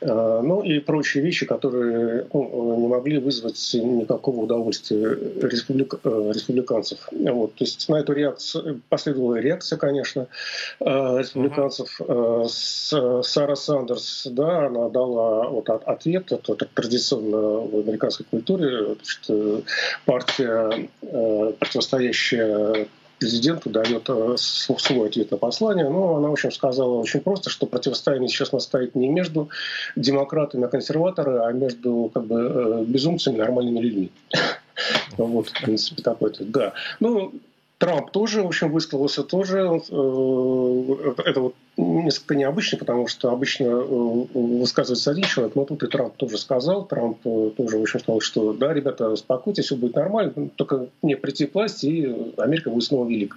Ну 0.00 0.62
и 0.62 0.80
прочие 0.80 1.22
вещи, 1.22 1.46
которые 1.46 2.26
ну, 2.32 2.80
не 2.80 2.86
могли 2.86 3.18
вызвать 3.18 3.70
никакого 3.74 4.40
удовольствия 4.40 5.16
республик, 5.40 5.94
э, 6.04 6.32
республиканцев. 6.34 6.98
Вот. 7.10 7.54
То 7.54 7.64
есть 7.64 7.88
на 7.88 7.96
эту 7.96 8.12
реакцию 8.12 8.80
последовала 8.88 9.36
реакция, 9.36 9.78
конечно, 9.78 10.26
э, 10.80 10.84
республиканцев. 10.84 12.00
Сара 12.46 13.56
Сандерс, 13.56 14.26
да, 14.30 14.66
она 14.66 14.88
дала 14.88 15.48
вот 15.48 15.68
ответ, 15.68 16.32
это, 16.32 16.52
это 16.52 16.66
традиционно 16.74 17.38
в 17.60 17.78
американской 17.80 18.26
культуре, 18.28 18.94
значит, 18.94 19.64
партия, 20.04 20.83
противостоящая 21.00 22.88
президенту 23.18 23.70
дает 23.70 24.08
э, 24.08 24.34
свой 24.36 25.08
ответ 25.08 25.30
на 25.30 25.36
послание. 25.36 25.88
Но 25.88 26.16
она, 26.16 26.28
в 26.28 26.32
общем, 26.32 26.50
сказала 26.50 26.94
очень 26.94 27.20
просто, 27.20 27.50
что 27.50 27.66
противостояние 27.66 28.28
сейчас 28.28 28.52
настоит 28.52 28.94
не 28.94 29.08
между 29.08 29.48
демократами 29.96 30.66
и 30.66 30.70
консерваторами, 30.70 31.46
а 31.46 31.52
между 31.52 32.10
как 32.12 32.26
бы, 32.26 32.40
э, 32.40 32.84
безумцами 32.84 33.36
и 33.36 33.38
нормальными 33.38 33.80
людьми. 33.80 34.12
Вот, 35.16 35.50
в 35.50 35.62
принципе, 35.62 36.02
такой 36.02 36.30
ответ. 36.30 36.50
Да. 36.50 36.72
Ну, 36.98 37.32
Трамп 37.84 38.10
тоже, 38.10 38.42
в 38.42 38.46
общем, 38.46 38.72
высказался 38.72 39.22
тоже. 39.22 39.58
Э, 39.58 41.12
это 41.24 41.40
вот 41.40 41.54
несколько 41.76 42.34
необычно, 42.34 42.78
потому 42.78 43.08
что 43.08 43.30
обычно 43.30 43.64
э, 43.64 44.26
высказывается 44.34 45.10
один 45.10 45.24
человек, 45.24 45.54
но 45.54 45.66
тут 45.66 45.82
и 45.82 45.86
Трамп 45.86 46.16
тоже 46.16 46.38
сказал. 46.38 46.86
Трамп 46.86 47.18
э, 47.26 47.50
тоже, 47.56 47.76
в 47.78 47.82
общем, 47.82 48.00
сказал, 48.00 48.20
что 48.22 48.54
да, 48.54 48.72
ребята, 48.72 49.10
успокойтесь, 49.10 49.66
все 49.66 49.76
будет 49.76 49.96
нормально, 49.96 50.48
только 50.56 50.86
не 51.02 51.14
прийти 51.14 51.44
к 51.46 51.54
власти, 51.54 51.86
и 51.86 52.40
Америка 52.40 52.70
будет 52.70 52.84
снова 52.84 53.06
велика. 53.06 53.36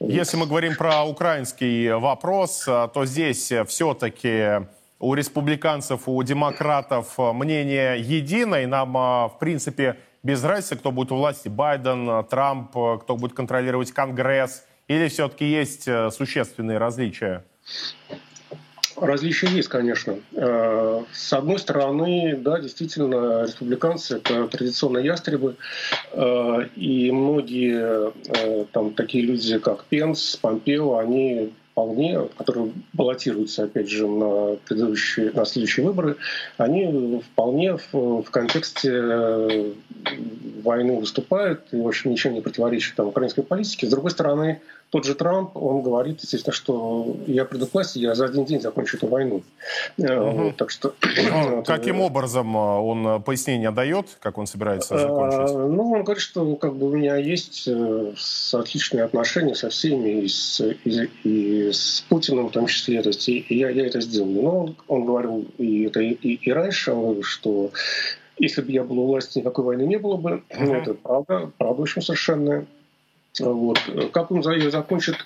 Если 0.00 0.36
мы 0.36 0.46
говорим 0.46 0.76
про 0.76 1.04
украинский 1.04 1.92
вопрос, 1.94 2.64
то 2.66 3.04
здесь 3.04 3.50
все-таки 3.66 4.66
у 5.00 5.14
республиканцев, 5.14 6.02
у 6.06 6.22
демократов 6.22 7.14
мнение 7.16 7.98
единое. 7.98 8.66
Нам, 8.66 8.92
в 8.92 9.36
принципе, 9.40 9.96
без 10.22 10.42
разницы, 10.44 10.76
кто 10.76 10.90
будет 10.90 11.12
у 11.12 11.16
власти, 11.16 11.48
Байден, 11.48 12.24
Трамп, 12.24 12.70
кто 12.70 13.16
будет 13.16 13.34
контролировать 13.34 13.92
Конгресс, 13.92 14.64
или 14.88 15.08
все-таки 15.08 15.44
есть 15.44 15.86
э, 15.86 16.10
существенные 16.10 16.78
различия? 16.78 17.44
Различия 18.96 19.46
есть, 19.48 19.68
конечно. 19.68 20.16
Э, 20.32 21.02
с 21.12 21.32
одной 21.34 21.58
стороны, 21.58 22.36
да, 22.38 22.58
действительно, 22.58 23.42
республиканцы– 23.42 24.16
это 24.24 24.48
традиционные 24.48 25.04
ястребы, 25.04 25.56
э, 26.12 26.68
и 26.74 27.12
многие 27.12 28.12
там 28.72 28.94
такие 28.94 29.24
люди, 29.24 29.58
как 29.58 29.84
Пенс, 29.84 30.36
Помпео, 30.36 30.96
они 30.96 31.52
вполне, 31.78 32.28
которые 32.36 32.72
баллотируются, 32.92 33.64
опять 33.64 33.88
же, 33.88 34.08
на, 34.08 34.56
предыдущие, 34.66 35.30
на 35.30 35.44
следующие 35.44 35.86
выборы, 35.86 36.16
они 36.56 37.22
вполне 37.32 37.76
в, 37.76 38.22
в 38.22 38.30
контексте 38.30 38.90
э, 38.92 39.72
войны 40.64 40.98
выступают 40.98 41.68
и, 41.70 41.76
в 41.76 41.86
общем, 41.86 42.10
ничем 42.10 42.34
не 42.34 42.40
противоречат 42.40 42.96
там, 42.96 43.06
украинской 43.06 43.42
политике. 43.42 43.86
С 43.86 43.90
другой 43.90 44.10
стороны, 44.10 44.60
тот 44.90 45.04
же 45.04 45.14
Трамп, 45.14 45.56
он 45.56 45.82
говорит, 45.82 46.20
естественно, 46.22 46.52
что 46.52 47.16
я 47.26 47.44
приду 47.44 47.66
к 47.66 47.74
власти, 47.74 47.98
я 47.98 48.14
за 48.14 48.24
один 48.24 48.44
день 48.44 48.60
закончу 48.60 48.96
эту 48.96 49.06
войну. 49.06 49.42
Угу. 49.98 50.54
Так 50.56 50.70
что... 50.70 50.94
Ну, 51.30 51.62
каким 51.66 52.00
образом 52.00 52.56
э, 52.56 52.60
он 52.60 53.22
пояснение 53.22 53.70
дает, 53.70 54.06
как 54.20 54.38
он 54.38 54.46
собирается 54.46 54.98
закончить? 54.98 55.54
Ну, 55.54 55.92
он 55.92 56.04
говорит, 56.04 56.22
что 56.22 56.56
как 56.56 56.74
бы 56.74 56.86
у 56.86 56.96
меня 56.96 57.16
есть 57.16 57.68
отличные 58.52 59.04
отношения 59.04 59.54
со 59.54 59.68
всеми, 59.68 60.22
и 60.22 60.28
с, 60.28 60.60
и, 60.60 61.10
и 61.24 61.70
с 61.72 62.04
Путиным 62.08 62.48
в 62.48 62.52
том 62.52 62.66
числе, 62.66 63.02
то 63.02 63.10
есть, 63.10 63.28
и 63.28 63.44
я, 63.50 63.68
я 63.70 63.86
это 63.86 64.00
сделаю. 64.00 64.42
Но 64.42 64.58
он, 64.60 64.76
он 64.88 65.04
говорил 65.04 65.46
и 65.58 65.84
это 65.84 66.00
и, 66.00 66.12
и 66.12 66.52
раньше, 66.52 66.94
что 67.22 67.70
если 68.38 68.62
бы 68.62 68.70
я 68.70 68.84
был 68.84 69.00
у 69.00 69.06
власти, 69.06 69.38
никакой 69.38 69.64
войны 69.64 69.82
не 69.82 69.98
было 69.98 70.16
бы. 70.16 70.42
Uh-huh. 70.48 70.74
Это 70.74 70.94
правда, 70.94 71.50
правда 71.58 71.82
очень 71.82 72.02
совершенно. 72.02 72.66
Вот. 73.40 73.78
Как 74.12 74.30
он 74.30 74.40
ее 74.40 74.70
закончит, 74.70 75.16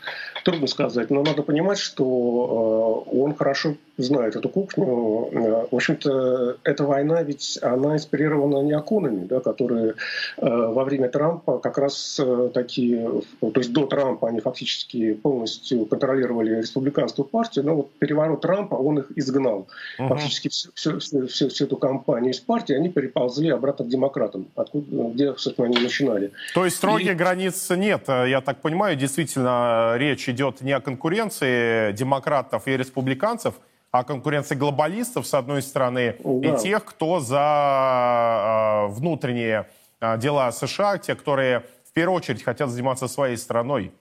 трудно 0.45 0.67
сказать. 0.67 1.11
Но 1.11 1.23
надо 1.23 1.43
понимать, 1.43 1.79
что 1.79 3.05
э, 3.07 3.17
он 3.17 3.35
хорошо 3.35 3.77
знает 3.97 4.37
эту 4.37 4.49
кухню. 4.49 5.29
Э, 5.33 5.67
в 5.71 5.75
общем-то, 5.77 6.59
эта 6.65 6.85
война 6.85 7.23
ведь 7.23 7.59
она 7.63 7.95
инспирирована 7.95 8.63
неоконами, 8.67 9.25
да, 9.25 9.41
которые 9.41 9.91
э, 9.91 9.95
во 10.41 10.85
время 10.85 11.09
Трампа 11.09 11.59
как 11.59 11.79
раз 11.79 12.21
такие, 12.55 13.23
то 13.41 13.53
есть 13.55 13.73
до 13.73 13.87
Трампа 13.87 14.29
они 14.29 14.41
фактически 14.41 15.15
полностью 15.15 15.87
контролировали 15.87 16.59
республиканскую 16.59 17.27
партию, 17.27 17.65
но 17.65 17.77
вот 17.77 17.93
переворот 17.99 18.41
Трампа, 18.41 18.75
он 18.75 19.01
их 19.01 19.13
изгнал. 19.17 19.69
Угу. 19.99 20.09
Фактически 20.09 20.49
всю, 20.49 20.73
всю, 20.75 21.27
всю, 21.27 21.49
всю 21.49 21.65
эту 21.65 21.77
кампанию 21.77 22.33
из 22.33 22.41
партии 22.41 22.75
они 22.75 22.89
переползли 22.89 23.51
обратно 23.51 23.85
к 23.85 23.89
демократам, 23.89 24.47
откуда, 24.57 25.11
где, 25.11 25.35
собственно, 25.37 25.69
они 25.69 25.79
начинали. 25.79 26.33
То 26.55 26.65
есть 26.65 26.77
строгих 26.77 27.13
И... 27.13 27.15
границ 27.15 27.71
нет, 27.71 28.02
я 28.09 28.41
так 28.41 28.61
понимаю, 28.61 28.97
действительно 28.97 29.95
речь 29.97 30.29
идет 30.29 30.61
не 30.61 30.73
о 30.73 30.81
конкуренции 30.81 31.93
демократов 31.93 32.67
и 32.67 32.77
республиканцев, 32.77 33.55
а 33.91 34.01
о 34.01 34.05
конкуренции 34.05 34.55
глобалистов, 34.55 35.27
с 35.27 35.35
одной 35.35 35.63
стороны, 35.63 36.17
да. 36.25 36.49
и 36.49 36.59
тех, 36.59 36.85
кто 36.85 37.21
за 37.21 38.89
э, 38.89 38.93
внутренние 38.95 39.69
э, 40.01 40.19
дела 40.19 40.51
США, 40.51 40.99
те, 40.99 41.15
которые 41.15 41.65
в 41.85 41.93
первую 41.93 42.17
очередь 42.17 42.43
хотят 42.43 42.71
заниматься 42.71 43.07
своей 43.07 43.37
страной. 43.37 43.93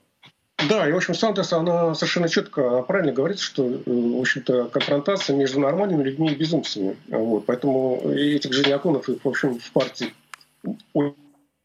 Да, 0.70 0.88
и, 0.88 0.92
в 0.92 0.98
общем, 0.98 1.14
Сандерс, 1.14 1.54
она 1.54 1.94
совершенно 1.96 2.30
четко, 2.30 2.84
правильно 2.84 3.12
говорит, 3.12 3.40
что, 3.40 3.66
э, 3.66 3.82
в 3.86 4.22
общем-то, 4.22 4.66
конфронтация 4.66 5.36
между 5.36 5.60
нормальными 5.60 6.04
людьми 6.04 6.32
и 6.32 6.36
безумцами. 6.36 6.96
Вот. 7.10 7.46
Поэтому 7.46 8.02
этих 8.10 8.54
же 8.54 8.64
неоконов, 8.64 9.08
в 9.08 9.28
общем, 9.28 9.60
в 9.60 9.72
партии 9.72 10.14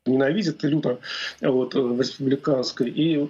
ненавидят 0.06 0.62
люто 0.62 0.98
вот, 1.40 1.74
в 1.74 2.00
республиканской. 2.00 2.88
И 2.90 3.28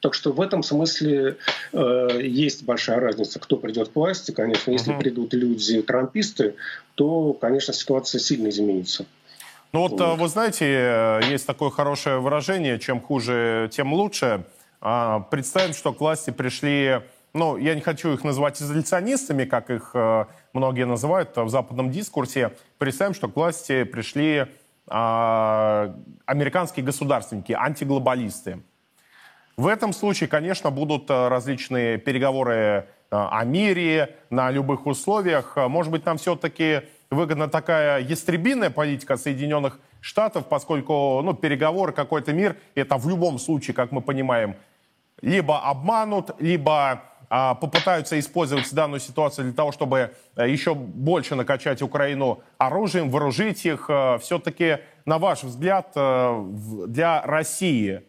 так 0.00 0.14
что 0.14 0.32
в 0.32 0.40
этом 0.40 0.62
смысле 0.62 1.36
э, 1.72 2.08
есть 2.22 2.64
большая 2.64 3.00
разница, 3.00 3.38
кто 3.38 3.56
придет 3.56 3.90
к 3.90 3.96
власти. 3.96 4.30
Конечно, 4.30 4.70
если 4.70 4.92
угу. 4.92 5.00
придут 5.00 5.34
люди 5.34 5.82
трамписты, 5.82 6.54
то, 6.94 7.34
конечно, 7.34 7.74
ситуация 7.74 8.18
сильно 8.18 8.48
изменится. 8.48 9.04
Ну 9.72 9.80
вот, 9.82 10.00
вот, 10.00 10.18
вы 10.18 10.28
знаете, 10.28 10.64
э, 10.66 11.20
есть 11.30 11.46
такое 11.46 11.70
хорошее 11.70 12.18
выражение, 12.18 12.78
чем 12.78 13.00
хуже, 13.00 13.68
тем 13.72 13.92
лучше. 13.92 14.44
А, 14.80 15.20
представим, 15.20 15.74
что 15.74 15.92
к 15.92 16.00
власти 16.00 16.30
пришли, 16.30 17.02
ну, 17.34 17.56
я 17.58 17.74
не 17.74 17.80
хочу 17.82 18.12
их 18.14 18.24
называть 18.24 18.60
изоляционистами, 18.60 19.44
как 19.44 19.70
их 19.70 19.90
э, 19.94 20.24
многие 20.54 20.86
называют 20.86 21.36
в 21.36 21.48
западном 21.48 21.90
дискурсе. 21.90 22.52
Представим, 22.78 23.14
что 23.14 23.28
к 23.28 23.36
власти 23.36 23.84
пришли 23.84 24.38
а, 24.38 24.48
американские 24.90 26.84
государственники, 26.84 27.52
антиглобалисты. 27.52 28.62
В 29.56 29.66
этом 29.66 29.92
случае, 29.92 30.28
конечно, 30.28 30.70
будут 30.70 31.10
э, 31.10 31.28
различные 31.28 31.98
переговоры 31.98 32.54
э, 32.54 32.82
о 33.10 33.44
мире 33.44 34.16
на 34.30 34.50
любых 34.50 34.86
условиях. 34.86 35.56
Может 35.56 35.92
быть, 35.92 36.06
нам 36.06 36.16
все-таки 36.16 36.82
выгодна 37.10 37.48
такая 37.48 38.00
ястребиная 38.00 38.70
политика 38.70 39.16
Соединенных 39.16 39.78
Штатов, 40.00 40.48
поскольку 40.48 41.20
ну, 41.22 41.34
переговоры, 41.34 41.92
какой-то 41.92 42.32
мир, 42.32 42.56
это 42.74 42.96
в 42.96 43.08
любом 43.08 43.38
случае, 43.38 43.74
как 43.74 43.92
мы 43.92 44.00
понимаем, 44.00 44.56
либо 45.20 45.60
обманут, 45.60 46.30
либо 46.38 46.72
а, 46.92 47.09
попытаются 47.30 48.18
использовать 48.18 48.74
данную 48.74 48.98
ситуацию 48.98 49.44
для 49.44 49.54
того, 49.54 49.70
чтобы 49.70 50.14
а, 50.34 50.46
еще 50.46 50.74
больше 50.74 51.36
накачать 51.36 51.80
Украину 51.80 52.42
оружием, 52.58 53.08
вооружить 53.08 53.64
их. 53.64 53.86
А, 53.88 54.18
все-таки, 54.18 54.78
на 55.04 55.18
ваш 55.18 55.44
взгляд, 55.44 55.92
а, 55.94 56.44
для 56.88 57.22
России 57.22 58.02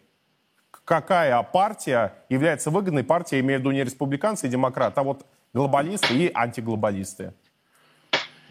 какая 0.84 1.40
партия 1.44 2.14
является 2.28 2.70
выгодной 2.70 3.04
партией, 3.04 3.40
имею 3.40 3.60
в 3.60 3.62
виду 3.62 3.70
не 3.70 3.84
республиканцы 3.84 4.48
и 4.48 4.50
демократы, 4.50 5.00
а 5.00 5.04
вот 5.04 5.24
глобалисты 5.54 6.14
и 6.14 6.30
антиглобалисты? 6.34 7.34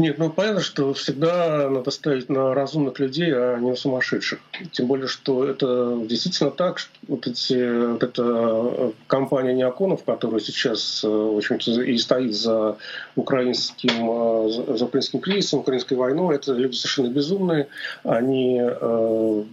Нет, 0.02 0.18
ну 0.18 0.32
понятно, 0.32 0.62
что 0.62 0.96
всегда 0.96 1.70
надо 1.70 1.92
ставить 1.92 2.28
на 2.28 2.56
разумных 2.56 2.98
людей, 2.98 3.32
а 3.32 3.60
не 3.60 3.70
на 3.70 3.76
сумасшедших. 3.76 4.40
Тем 4.72 4.88
более, 4.88 5.08
что 5.08 5.48
это 5.48 5.96
действительно 6.06 6.50
так, 6.50 6.80
что 6.80 6.90
вот, 7.08 7.28
эти, 7.28 7.92
вот 7.92 8.02
эта 8.02 8.94
компания 9.06 9.54
неоконов, 9.54 10.04
которая 10.04 10.40
сейчас, 10.40 11.04
в 11.04 11.38
общем-то, 11.38 11.84
и 11.84 11.96
стоит 12.00 12.34
за 12.34 12.78
украинским, 13.16 14.76
за 14.76 14.86
украинским 14.86 15.20
кризисом, 15.20 15.60
украинской 15.60 15.94
войной, 15.94 16.38
это 16.38 16.54
люди 16.54 16.74
совершенно 16.74 17.10
безумные. 17.10 17.68
Они 18.04 18.60
э, 18.60 19.44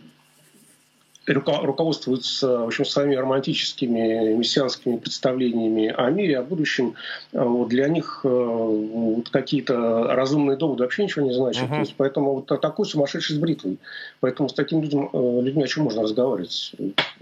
руководствуются 1.32 2.58
в 2.58 2.66
общем, 2.66 2.84
своими 2.84 3.14
романтическими 3.14 4.34
мессианскими 4.34 4.96
представлениями 4.96 5.92
о 5.96 6.10
мире, 6.10 6.38
о 6.38 6.42
будущем. 6.42 6.94
Вот, 7.32 7.68
для 7.68 7.88
них 7.88 8.20
э, 8.24 8.28
вот, 8.28 9.28
какие-то 9.30 10.04
разумные 10.14 10.56
доводы 10.56 10.82
вообще 10.82 11.04
ничего 11.04 11.26
не 11.26 11.32
значат. 11.32 11.64
Uh-huh. 11.64 11.74
То 11.74 11.80
есть, 11.80 11.94
поэтому 11.96 12.34
вот 12.34 12.46
такой 12.46 12.86
сумасшедший 12.86 13.36
с 13.36 13.38
бритвой. 13.38 13.78
Поэтому 14.20 14.48
с 14.48 14.54
такими 14.54 14.82
людьми, 14.82 15.08
э, 15.12 15.40
людьми 15.42 15.64
о 15.64 15.66
чем 15.66 15.84
можно 15.84 16.02
разговаривать? 16.02 16.72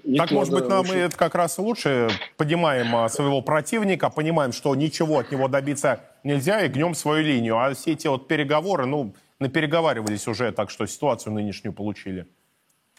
Их 0.04 0.18
так, 0.18 0.30
может 0.30 0.52
быть, 0.52 0.68
нам 0.68 0.80
очень... 0.80 0.98
это 0.98 1.16
как 1.16 1.34
раз 1.34 1.58
лучше 1.58 2.08
понимаем 2.36 2.94
а, 2.94 3.08
своего 3.08 3.42
противника, 3.42 4.10
понимаем, 4.10 4.52
что 4.52 4.74
ничего 4.74 5.18
от 5.18 5.32
него 5.32 5.48
добиться 5.48 6.00
нельзя, 6.22 6.64
и 6.64 6.68
гнем 6.68 6.94
свою 6.94 7.24
линию. 7.24 7.58
А 7.58 7.74
все 7.74 7.92
эти 7.92 8.06
вот 8.06 8.28
переговоры, 8.28 8.86
ну, 8.86 9.14
напереговаривались 9.38 10.26
уже, 10.28 10.52
так 10.52 10.70
что 10.70 10.86
ситуацию 10.86 11.32
нынешнюю 11.32 11.72
получили. 11.72 12.26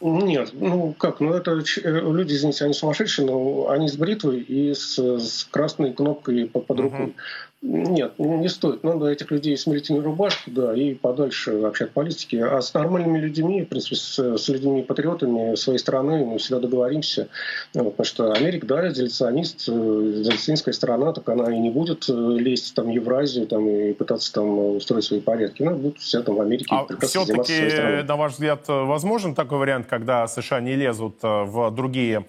Нет, 0.00 0.50
ну 0.52 0.94
как, 0.96 1.18
ну 1.18 1.32
это 1.32 1.52
э, 1.52 1.90
люди, 1.90 2.32
извините, 2.34 2.64
они 2.64 2.74
сумасшедшие, 2.74 3.26
но 3.26 3.68
они 3.68 3.88
с 3.88 3.96
бритвой 3.96 4.40
и 4.40 4.72
с, 4.72 4.96
с 4.96 5.44
красной 5.50 5.92
кнопкой 5.92 6.46
под, 6.46 6.66
под 6.66 6.80
рукой. 6.80 7.06
Uh-huh. 7.06 7.14
Нет, 7.60 8.14
ну, 8.18 8.38
не 8.38 8.48
стоит. 8.48 8.84
Надо 8.84 9.06
этих 9.06 9.32
людей 9.32 9.56
смирить 9.58 9.90
на 9.90 10.00
рубашку, 10.00 10.48
да, 10.52 10.72
и 10.74 10.94
подальше 10.94 11.58
вообще 11.58 11.86
от 11.86 11.90
политики. 11.90 12.36
А 12.36 12.60
с 12.60 12.72
нормальными 12.72 13.18
людьми, 13.18 13.62
в 13.62 13.68
принципе, 13.68 13.96
с, 13.96 14.16
с 14.16 14.48
людьми-патриотами 14.48 15.56
своей 15.56 15.80
страны 15.80 16.24
мы 16.24 16.38
всегда 16.38 16.60
договоримся. 16.60 17.28
Вот, 17.74 17.96
потому 17.96 18.04
что 18.04 18.32
Америка, 18.32 18.64
да, 18.64 18.86
изоляционист, 18.88 19.68
э, 19.68 19.72
изоляционистская 19.72 20.72
страна, 20.72 21.12
так 21.12 21.28
она 21.28 21.52
и 21.52 21.58
не 21.58 21.70
будет 21.70 22.08
э, 22.08 22.12
лезть 22.12 22.74
там, 22.76 22.86
в 22.86 22.90
Евразию 22.90 23.48
там, 23.48 23.68
и 23.68 23.92
пытаться 23.92 24.32
там 24.32 24.76
устроить 24.76 25.04
свои 25.04 25.20
порядки. 25.20 25.62
Она 25.62 25.72
будет 25.72 25.98
вся 25.98 26.22
там 26.22 26.36
в 26.36 26.40
Америке 26.40 26.68
а 26.70 26.86
все-таки, 27.06 28.06
на 28.06 28.16
ваш 28.16 28.34
взгляд, 28.34 28.68
возможен 28.68 29.34
такой 29.34 29.58
вариант, 29.58 29.88
когда 29.88 30.28
США 30.28 30.60
не 30.60 30.76
лезут 30.76 31.16
э, 31.24 31.42
в 31.42 31.72
другие 31.72 32.24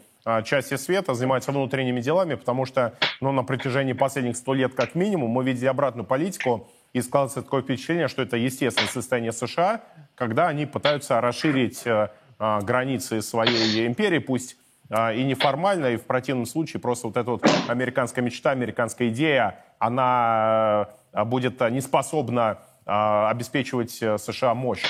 части 0.46 0.76
света 0.76 1.14
занимается 1.14 1.52
внутренними 1.52 2.02
делами, 2.02 2.36
потому 2.36 2.66
что 2.66 2.94
ну, 3.22 3.32
на 3.32 3.44
протяжении 3.44 3.94
последних 3.94 4.38
сто 4.38 4.54
лет 4.54 4.74
как 4.74 4.96
минимум 4.96 5.32
мы 5.32 5.44
видели 5.44 5.68
обратную 5.68 6.06
политику, 6.06 6.68
и 6.94 7.02
складывается 7.02 7.42
такое 7.44 7.62
впечатление, 7.62 8.08
что 8.08 8.22
это 8.22 8.38
естественное 8.38 8.90
состояние 8.90 9.32
США, 9.32 9.82
когда 10.16 10.48
они 10.48 10.66
пытаются 10.66 11.22
расширить 11.22 11.84
а, 11.86 12.62
границы 12.62 13.22
своей 13.22 13.86
империи, 13.86 14.20
пусть 14.20 14.58
а, 14.90 15.14
и 15.14 15.24
неформально, 15.24 15.88
и 15.88 15.98
в 15.98 16.04
противном 16.04 16.46
случае 16.46 16.82
просто 16.82 17.08
вот 17.08 17.18
эта 17.18 17.30
вот 17.30 17.46
американская 17.68 18.24
мечта, 18.24 18.52
американская 18.52 19.10
идея, 19.10 19.64
она 19.78 20.90
а, 21.14 21.26
будет 21.26 21.60
не 21.72 21.82
способна 21.82 22.60
обеспечивать 22.86 23.92
США 23.92 24.56
мощь. 24.56 24.84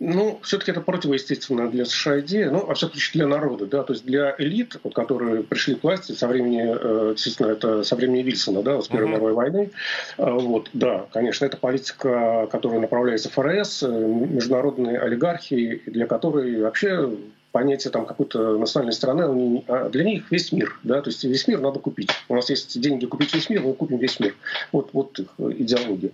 Ну, 0.00 0.38
все-таки 0.42 0.70
это 0.70 0.80
противоестественная 0.80 1.68
для 1.68 1.84
США 1.84 2.20
идея, 2.20 2.50
ну, 2.50 2.64
а 2.68 2.74
все-таки 2.74 3.00
для 3.14 3.26
народа, 3.26 3.66
да, 3.66 3.82
то 3.82 3.92
есть 3.92 4.04
для 4.04 4.34
элит, 4.38 4.76
вот, 4.84 4.94
которые 4.94 5.42
пришли 5.42 5.74
к 5.74 5.82
власти 5.82 6.12
со 6.12 6.28
времени, 6.28 6.62
э, 6.64 7.14
действительно, 7.14 7.48
это 7.48 7.82
со 7.82 7.96
времени 7.96 8.22
Вильсона, 8.22 8.62
да, 8.62 8.80
с 8.80 8.86
Первой 8.86 9.08
uh-huh. 9.08 9.10
мировой 9.10 9.32
войны, 9.32 9.70
э, 10.16 10.30
вот, 10.30 10.70
да, 10.72 11.06
конечно, 11.12 11.46
это 11.46 11.56
политика, 11.56 12.48
которая 12.52 12.80
направляется 12.80 13.28
ФРС, 13.28 13.82
э, 13.82 13.88
международные 13.88 15.00
олигархи, 15.00 15.82
для 15.86 16.06
которой 16.06 16.62
вообще 16.62 17.10
понятие 17.52 17.90
там 17.90 18.06
какой-то 18.06 18.58
национальной 18.58 18.92
страны, 18.92 19.64
а 19.68 19.88
для 19.88 20.04
них 20.04 20.30
весь 20.30 20.52
мир, 20.52 20.78
да, 20.82 21.00
то 21.00 21.10
есть 21.10 21.24
весь 21.24 21.48
мир 21.48 21.60
надо 21.60 21.78
купить. 21.78 22.10
У 22.28 22.34
нас 22.34 22.50
есть 22.50 22.80
деньги 22.80 23.06
купить 23.06 23.34
весь 23.34 23.48
мир, 23.48 23.62
мы 23.62 23.74
купим 23.74 23.98
весь 23.98 24.20
мир. 24.20 24.34
Вот, 24.72 24.90
вот 24.92 25.18
их 25.18 25.28
идеология. 25.38 26.10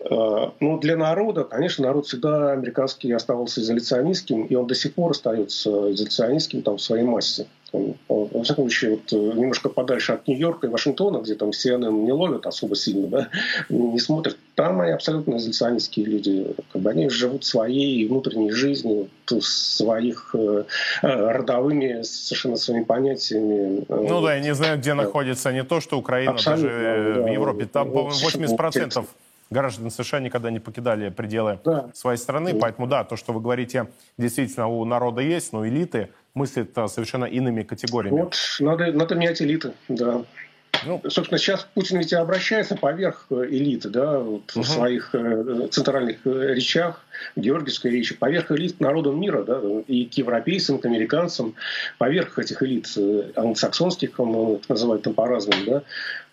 А, 0.00 0.52
Но 0.60 0.78
для 0.78 0.96
народа, 0.96 1.44
конечно, 1.44 1.86
народ 1.86 2.06
всегда 2.06 2.52
американский 2.52 3.12
оставался 3.12 3.60
изоляционистским, 3.60 4.44
и 4.44 4.54
он 4.54 4.66
до 4.66 4.74
сих 4.74 4.94
пор 4.94 5.12
остается 5.12 5.92
изоляционистским 5.92 6.62
там 6.62 6.76
в 6.76 6.82
своей 6.82 7.04
массе 7.04 7.46
во 7.72 8.42
всяком 8.42 8.64
случае, 8.64 8.92
вот, 8.92 9.12
э, 9.12 9.16
немножко 9.16 9.68
подальше 9.68 10.12
от 10.12 10.26
Нью-Йорка 10.26 10.66
и 10.66 10.70
Вашингтона, 10.70 11.18
где 11.18 11.34
там 11.34 11.50
CNN 11.50 12.04
не 12.04 12.12
ловят 12.12 12.46
особо 12.46 12.74
сильно, 12.74 13.06
да, 13.06 13.28
не 13.68 13.98
смотрят, 13.98 14.36
там 14.54 14.80
они 14.80 14.92
абсолютно 14.92 15.36
изоляционистские 15.36 16.06
люди. 16.06 16.54
Как 16.72 16.82
бы 16.82 16.90
они 16.90 17.08
живут 17.08 17.44
своей 17.44 18.06
внутренней 18.06 18.50
жизнью, 18.50 19.08
своих 19.40 20.34
э, 20.34 20.64
э, 21.02 21.06
родовыми 21.06 22.02
совершенно 22.02 22.56
своими 22.56 22.84
понятиями. 22.84 23.84
Ну 23.88 24.20
да, 24.22 24.34
я 24.34 24.40
не 24.40 24.54
знаю, 24.54 24.78
где 24.78 24.94
находится 24.94 25.52
не 25.52 25.64
то, 25.64 25.80
что 25.80 25.98
Украина, 25.98 26.32
абсолютно, 26.32 26.68
даже 26.68 27.14
да, 27.14 27.22
в 27.22 27.32
Европе. 27.32 27.66
Там, 27.66 27.90
по-моему, 27.90 28.10
80% 28.10 29.04
граждан 29.50 29.90
США 29.90 30.20
никогда 30.20 30.50
не 30.50 30.60
покидали 30.60 31.10
пределы 31.10 31.58
да. 31.64 31.90
своей 31.92 32.18
страны. 32.18 32.52
Да. 32.52 32.58
Поэтому 32.60 32.86
да, 32.86 33.04
то, 33.04 33.16
что 33.16 33.32
вы 33.32 33.40
говорите, 33.40 33.88
действительно 34.16 34.68
у 34.68 34.84
народа 34.84 35.22
есть, 35.22 35.52
но 35.52 35.66
элиты 35.66 36.08
мыслит 36.34 36.74
совершенно 36.88 37.24
иными 37.24 37.62
категориями. 37.62 38.22
Вот, 38.22 38.36
надо, 38.60 38.92
надо 38.92 39.14
менять 39.14 39.42
элиты, 39.42 39.72
да. 39.88 40.24
Ну, 40.86 41.02
собственно, 41.08 41.38
сейчас 41.38 41.66
Путин 41.74 41.98
ведь 41.98 42.12
обращается 42.12 42.74
поверх 42.74 43.26
э, 43.30 43.46
элиты, 43.50 43.88
да, 43.90 44.18
вот 44.18 44.50
угу. 44.54 44.62
в 44.62 44.66
своих 44.66 45.14
э, 45.14 45.68
центральных 45.70 46.18
э, 46.24 46.54
речах, 46.54 47.04
георгиевской 47.36 47.90
речи, 47.90 48.14
поверх 48.14 48.50
элит 48.50 48.80
народам 48.80 49.20
мира, 49.20 49.42
да, 49.42 49.60
и 49.86 50.06
к 50.06 50.14
европейцам, 50.14 50.78
к 50.78 50.86
американцам, 50.86 51.54
поверх 51.98 52.38
этих 52.38 52.62
элит 52.62 52.88
англосаксонских, 53.36 54.18
он 54.18 54.60
называет 54.68 55.02
там 55.02 55.14
по-разному, 55.14 55.64
да, 55.66 55.82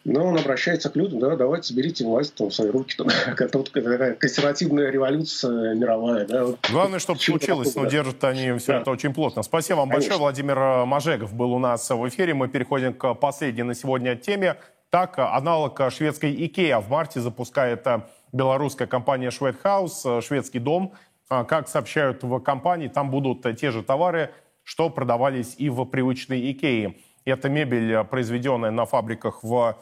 но 0.08 0.26
он 0.26 0.38
обращается 0.38 0.90
к 0.90 0.96
людям, 0.96 1.20
да, 1.20 1.36
давайте 1.36 1.74
заберите 1.74 2.06
власть 2.06 2.34
там, 2.34 2.50
в 2.50 2.54
свои 2.56 2.70
руки. 2.70 2.96
Там, 2.98 3.08
такая 3.36 4.14
консервативная 4.14 4.90
революция 4.90 5.76
мировая. 5.76 6.26
Да. 6.26 6.46
Главное, 6.72 7.00
чтобы 7.00 7.20
случилось, 7.20 7.76
но 7.76 7.86
держат 7.86 8.24
они 8.24 8.58
все 8.58 8.74
да. 8.74 8.82
это 8.82 8.92
очень 8.92 9.14
плотно. 9.14 9.44
Спасибо 9.44 9.80
вам 9.80 9.90
Конечно. 9.90 10.12
большое. 10.12 10.20
Владимир 10.20 10.86
Мажегов 10.86 11.34
был 11.34 11.52
у 11.52 11.60
нас 11.60 11.90
в 11.90 12.08
эфире. 12.08 12.34
Мы 12.34 12.48
переходим 12.48 12.94
к 12.94 13.14
последней 13.16 13.64
на 13.64 13.76
сегодня 13.76 14.16
теме. 14.16 14.56
Так, 14.90 15.20
аналог 15.20 15.80
шведской 15.92 16.34
Икеа 16.34 16.80
в 16.80 16.90
марте 16.90 17.20
запускает 17.20 17.86
э, 17.86 18.04
белорусская 18.32 18.88
компания 18.88 19.32
Шведхаус, 19.32 20.06
э, 20.06 20.22
шведский 20.22 20.60
дом. 20.60 20.94
А, 21.28 21.44
как 21.44 21.68
сообщают 21.68 22.24
в 22.24 22.40
компании, 22.40 22.88
там 22.88 23.12
будут 23.12 23.46
те 23.60 23.72
же 23.72 23.84
товары, 23.84 24.32
что 24.64 24.90
продавались 24.90 25.56
и 25.58 25.70
в 25.70 25.84
привычной 25.84 26.50
Икее. 26.50 26.96
Это 27.26 27.50
мебель, 27.50 27.92
э, 27.92 28.04
произведенная 28.06 28.72
на 28.72 28.86
фабриках 28.86 29.44
в 29.44 29.76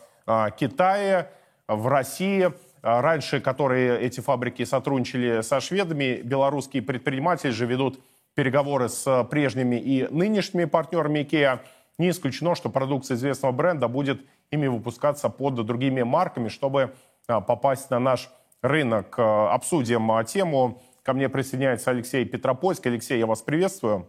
Китае, 0.57 1.29
в 1.67 1.88
России. 1.88 2.51
А, 2.81 3.01
раньше, 3.01 3.41
которые 3.41 3.99
эти 3.99 4.19
фабрики 4.19 4.63
сотрудничали 4.63 5.41
со 5.41 5.59
шведами, 5.59 6.21
белорусские 6.23 6.83
предприниматели 6.83 7.49
же 7.49 7.65
ведут 7.65 7.99
переговоры 8.35 8.89
с 8.89 9.23
прежними 9.31 9.77
и 9.77 10.07
нынешними 10.11 10.65
партнерами 10.65 11.19
IKEA. 11.19 11.59
Не 11.97 12.09
исключено, 12.11 12.53
что 12.53 12.69
продукция 12.69 13.15
известного 13.15 13.53
бренда 13.53 13.88
будет 13.88 14.21
ими 14.51 14.67
выпускаться 14.67 15.29
под 15.29 15.55
другими 15.65 16.03
марками, 16.03 16.49
чтобы 16.49 16.93
а, 17.27 17.41
попасть 17.41 17.89
на 17.89 17.99
наш 17.99 18.29
рынок. 18.61 19.15
Обсудим 19.17 20.11
тему. 20.25 20.81
Ко 21.03 21.13
мне 21.13 21.29
присоединяется 21.29 21.91
Алексей 21.91 22.25
Петропольский. 22.25 22.91
Алексей, 22.91 23.17
я 23.17 23.25
вас 23.25 23.41
приветствую. 23.41 24.07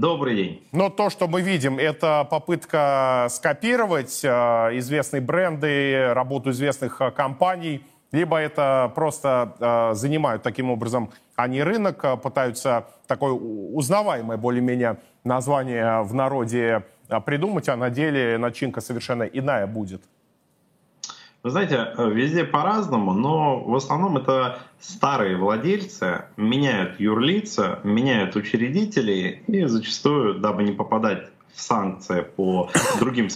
Добрый 0.00 0.34
день. 0.34 0.62
Но 0.72 0.90
то, 0.90 1.08
что 1.08 1.28
мы 1.28 1.40
видим, 1.40 1.78
это 1.78 2.26
попытка 2.28 3.28
скопировать 3.30 4.24
э, 4.24 4.28
известные 4.78 5.20
бренды, 5.20 6.12
работу 6.12 6.50
известных 6.50 7.00
э, 7.00 7.10
компаний, 7.12 7.82
либо 8.10 8.38
это 8.38 8.90
просто 8.94 9.54
э, 9.60 9.94
занимают 9.94 10.42
таким 10.42 10.70
образом 10.70 11.10
они 11.36 11.62
рынок, 11.62 12.04
э, 12.04 12.16
пытаются 12.16 12.86
такое 13.06 13.32
узнаваемое 13.32 14.36
более-менее 14.36 14.98
название 15.22 16.02
в 16.02 16.12
народе 16.12 16.82
э, 17.08 17.20
придумать, 17.20 17.68
а 17.68 17.76
на 17.76 17.90
деле 17.90 18.36
начинка 18.36 18.80
совершенно 18.80 19.22
иная 19.22 19.66
будет. 19.66 20.02
Вы 21.44 21.50
знаете, 21.50 21.92
э, 21.98 22.10
везде 22.10 22.42
по-разному, 22.44 23.12
но 23.12 23.60
в 23.60 23.74
основном 23.74 24.16
это 24.16 24.60
старые 24.80 25.36
владельцы 25.36 26.24
меняют 26.38 26.98
юрлица, 26.98 27.80
меняют 27.84 28.34
учредителей 28.34 29.42
и 29.46 29.66
зачастую, 29.66 30.40
дабы 30.40 30.62
не 30.62 30.72
попадать 30.72 31.28
в 31.52 31.60
санкции 31.60 32.22
по 32.22 32.70
другим 32.98 33.28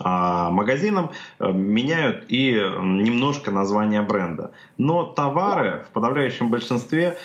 а, 0.00 0.50
магазинам, 0.50 1.12
э, 1.38 1.52
меняют 1.52 2.24
и 2.26 2.54
немножко 2.54 3.52
название 3.52 4.02
бренда. 4.02 4.50
Но 4.76 5.04
товары 5.04 5.84
в 5.88 5.92
подавляющем 5.92 6.50
большинстве 6.50 7.18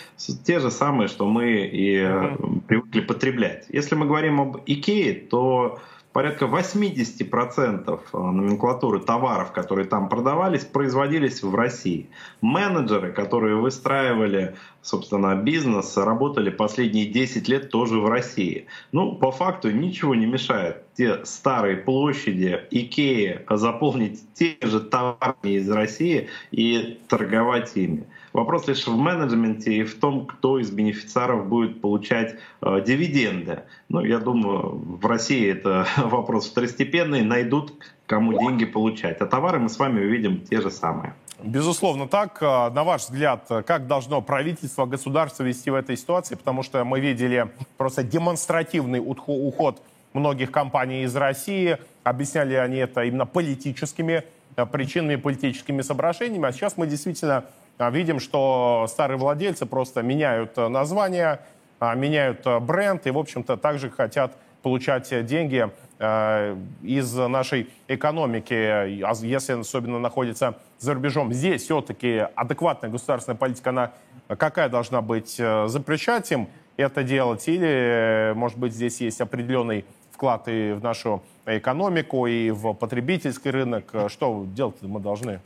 те 0.46 0.60
же 0.60 0.70
самые, 0.70 1.08
что 1.08 1.26
мы 1.26 1.66
и 1.66 1.96
э, 1.96 2.36
привыкли 2.68 3.00
потреблять. 3.00 3.66
Если 3.68 3.96
мы 3.96 4.06
говорим 4.06 4.40
об 4.40 4.58
Икее, 4.66 5.12
то 5.14 5.80
порядка 6.12 6.46
80% 6.46 8.00
э, 8.12 8.18
номенклатуры 8.18 9.00
товаров, 9.00 9.52
которые 9.52 9.86
там 9.86 10.08
продавались, 10.08 10.64
производились 10.64 11.42
в 11.42 11.54
России. 11.54 12.10
Менеджеры, 12.40 13.12
которые 13.12 13.56
выстраивали, 13.56 14.56
собственно, 14.82 15.34
бизнес, 15.34 15.96
работали 15.96 16.50
последние 16.50 17.06
10 17.06 17.48
лет 17.48 17.70
тоже 17.70 17.98
в 17.98 18.08
России. 18.08 18.66
Ну, 18.92 19.12
по 19.12 19.30
факту 19.30 19.70
ничего 19.70 20.14
не 20.14 20.26
мешает 20.26 20.84
те 20.96 21.24
старые 21.24 21.76
площади 21.76 22.60
Икеи 22.70 23.40
заполнить 23.48 24.20
те 24.34 24.56
же 24.62 24.80
товарами 24.80 25.56
из 25.56 25.70
России 25.70 26.28
и 26.50 27.00
торговать 27.08 27.72
ими. 27.76 28.04
Вопрос 28.32 28.68
лишь 28.68 28.86
в 28.86 28.96
менеджменте 28.96 29.72
и 29.72 29.84
в 29.84 29.98
том, 29.98 30.26
кто 30.26 30.58
из 30.58 30.70
бенефициаров 30.70 31.48
будет 31.48 31.80
получать 31.80 32.36
э, 32.60 32.84
дивиденды. 32.86 33.62
Ну, 33.88 34.04
я 34.04 34.18
думаю, 34.18 34.80
в 35.00 35.04
России 35.06 35.50
это 35.50 35.86
вопрос 35.96 36.48
второстепенный, 36.48 37.22
найдут, 37.22 37.72
кому 38.06 38.38
деньги 38.38 38.66
получать. 38.66 39.20
А 39.20 39.26
товары 39.26 39.58
мы 39.58 39.68
с 39.68 39.78
вами 39.78 40.04
увидим 40.04 40.40
те 40.42 40.60
же 40.60 40.70
самые. 40.70 41.14
Безусловно, 41.42 42.08
так. 42.08 42.42
Э, 42.42 42.70
на 42.70 42.84
ваш 42.84 43.02
взгляд, 43.02 43.46
как 43.66 43.86
должно 43.86 44.22
правительство, 44.22 44.86
государство 44.86 45.42
вести 45.42 45.70
в 45.70 45.74
этой 45.74 45.96
ситуации? 45.96 46.34
Потому 46.34 46.62
что 46.62 46.84
мы 46.84 47.00
видели 47.00 47.50
просто 47.76 48.02
демонстративный 48.02 49.00
уход 49.00 49.82
многих 50.12 50.50
компаний 50.50 51.04
из 51.04 51.14
России. 51.16 51.78
Объясняли 52.04 52.54
они 52.54 52.76
это 52.76 53.02
именно 53.04 53.26
политическими 53.26 54.24
э, 54.56 54.66
причинами, 54.66 55.16
политическими 55.16 55.82
соображениями. 55.82 56.48
А 56.48 56.52
сейчас 56.52 56.76
мы 56.76 56.86
действительно 56.86 57.44
видим, 57.88 58.20
что 58.20 58.86
старые 58.88 59.16
владельцы 59.16 59.64
просто 59.64 60.02
меняют 60.02 60.58
э, 60.58 60.68
название, 60.68 61.40
меняют 61.80 62.46
э, 62.46 62.58
бренд 62.58 63.06
и, 63.06 63.10
в 63.10 63.18
общем-то, 63.18 63.56
также 63.56 63.88
хотят 63.88 64.36
получать 64.62 65.08
деньги 65.24 65.66
э, 65.66 65.70
из 66.00 67.14
нашей 67.14 67.68
экономики, 67.86 68.54
а 68.54 69.12
если 69.22 69.52
особенно 69.52 69.98
находится 69.98 70.54
за 70.78 70.94
рубежом. 70.94 71.30
Здесь 71.30 71.62
все-таки 71.62 72.26
адекватная 72.34 72.90
государственная 72.90 73.36
политика, 73.36 73.68
она 73.68 73.92
какая 74.28 74.70
должна 74.70 75.02
быть? 75.02 75.36
Запрещать 75.66 76.32
им 76.32 76.48
это 76.78 77.02
делать 77.02 77.46
или, 77.48 78.32
может 78.34 78.56
быть, 78.56 78.72
здесь 78.72 79.02
есть 79.02 79.20
определенный 79.20 79.84
вклад 80.10 80.48
и 80.48 80.72
в 80.72 80.82
нашу 80.82 81.22
экономику, 81.44 82.26
и 82.26 82.50
в 82.50 82.72
потребительский 82.72 83.50
рынок? 83.50 83.92
Что 84.08 84.46
делать 84.46 84.76
мы 84.80 85.00
должны? 85.00 85.40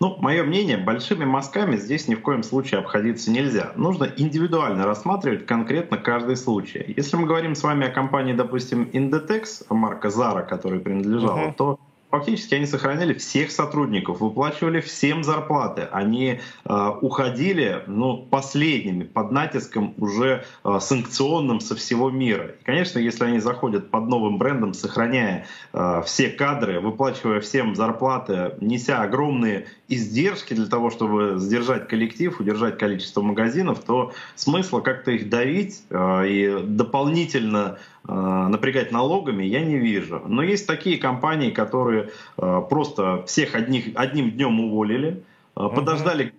Ну, 0.00 0.16
мое 0.20 0.44
мнение, 0.44 0.76
большими 0.76 1.24
мазками 1.24 1.76
здесь 1.76 2.06
ни 2.06 2.14
в 2.14 2.22
коем 2.22 2.44
случае 2.44 2.80
обходиться 2.80 3.30
нельзя. 3.32 3.72
Нужно 3.74 4.08
индивидуально 4.16 4.86
рассматривать 4.86 5.44
конкретно 5.44 5.98
каждый 5.98 6.36
случай. 6.36 6.94
Если 6.96 7.16
мы 7.16 7.26
говорим 7.26 7.56
с 7.56 7.62
вами 7.64 7.88
о 7.88 7.90
компании, 7.90 8.32
допустим, 8.32 8.88
Indetex, 8.92 9.66
марка 9.70 10.08
Zara, 10.08 10.46
которой 10.46 10.78
принадлежала, 10.78 11.48
uh-huh. 11.48 11.54
то 11.54 11.80
Фактически 12.10 12.54
они 12.54 12.64
сохраняли 12.64 13.12
всех 13.12 13.50
сотрудников, 13.50 14.20
выплачивали 14.20 14.80
всем 14.80 15.22
зарплаты. 15.22 15.88
Они 15.92 16.40
э, 16.64 16.88
уходили 17.02 17.82
ну, 17.86 18.16
последними 18.16 19.04
под 19.04 19.30
натиском 19.30 19.92
уже 19.98 20.44
э, 20.64 20.78
санкционным 20.80 21.60
со 21.60 21.76
всего 21.76 22.10
мира. 22.10 22.54
И, 22.60 22.64
конечно, 22.64 22.98
если 22.98 23.24
они 23.24 23.40
заходят 23.40 23.90
под 23.90 24.08
новым 24.08 24.38
брендом, 24.38 24.72
сохраняя 24.72 25.46
э, 25.74 26.02
все 26.06 26.30
кадры, 26.30 26.80
выплачивая 26.80 27.40
всем 27.40 27.74
зарплаты, 27.76 28.54
неся 28.62 29.02
огромные 29.02 29.66
издержки 29.88 30.54
для 30.54 30.66
того, 30.66 30.90
чтобы 30.90 31.34
сдержать 31.38 31.88
коллектив, 31.88 32.40
удержать 32.40 32.78
количество 32.78 33.20
магазинов, 33.20 33.80
то 33.80 34.12
смысла 34.34 34.80
как-то 34.80 35.10
их 35.10 35.28
давить 35.28 35.82
э, 35.90 36.26
и 36.26 36.62
дополнительно 36.62 37.78
напрягать 38.04 38.92
налогами 38.92 39.44
я 39.44 39.64
не 39.64 39.76
вижу. 39.76 40.22
Но 40.26 40.42
есть 40.42 40.66
такие 40.66 40.98
компании, 40.98 41.50
которые 41.50 42.10
э, 42.36 42.62
просто 42.68 43.24
всех 43.26 43.54
одних, 43.54 43.88
одним 43.94 44.30
днем 44.30 44.60
уволили, 44.60 45.22
э, 45.56 45.68
подождали 45.74 46.32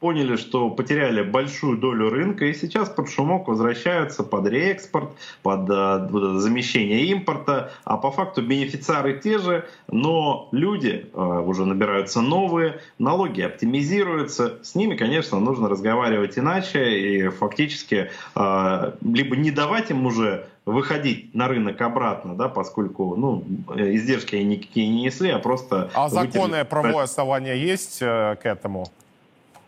поняли, 0.00 0.36
что 0.36 0.70
потеряли 0.70 1.22
большую 1.22 1.78
долю 1.78 2.10
рынка 2.10 2.46
и 2.46 2.54
сейчас 2.54 2.88
под 2.88 3.10
шумок 3.10 3.48
возвращаются 3.48 4.22
под 4.22 4.46
реэкспорт, 4.46 5.10
под 5.42 5.68
э, 5.68 6.38
замещение 6.38 7.06
импорта, 7.06 7.72
а 7.84 7.96
по 7.96 8.10
факту 8.10 8.42
бенефициары 8.42 9.18
те 9.18 9.38
же, 9.38 9.68
но 9.90 10.48
люди 10.52 11.06
э, 11.12 11.42
уже 11.46 11.64
набираются 11.64 12.20
новые, 12.20 12.80
налоги 12.98 13.42
оптимизируются, 13.42 14.58
с 14.62 14.74
ними, 14.74 14.96
конечно, 14.96 15.40
нужно 15.40 15.68
разговаривать 15.68 16.38
иначе 16.38 16.98
и 16.98 17.28
фактически 17.28 18.10
э, 18.34 18.92
либо 19.02 19.36
не 19.36 19.50
давать 19.50 19.90
им 19.90 20.06
уже 20.06 20.46
выходить 20.64 21.34
на 21.34 21.48
рынок 21.48 21.80
обратно, 21.80 22.34
да, 22.36 22.48
поскольку 22.48 23.16
ну, 23.16 23.42
издержки 23.74 24.36
они 24.36 24.56
никакие 24.56 24.88
не 24.88 25.04
несли, 25.04 25.30
а 25.30 25.38
просто... 25.38 25.90
А 25.94 26.08
законное 26.08 26.64
правовое 26.64 27.04
основание 27.04 27.60
есть 27.60 27.98
э, 28.00 28.36
к 28.40 28.46
этому? 28.46 28.86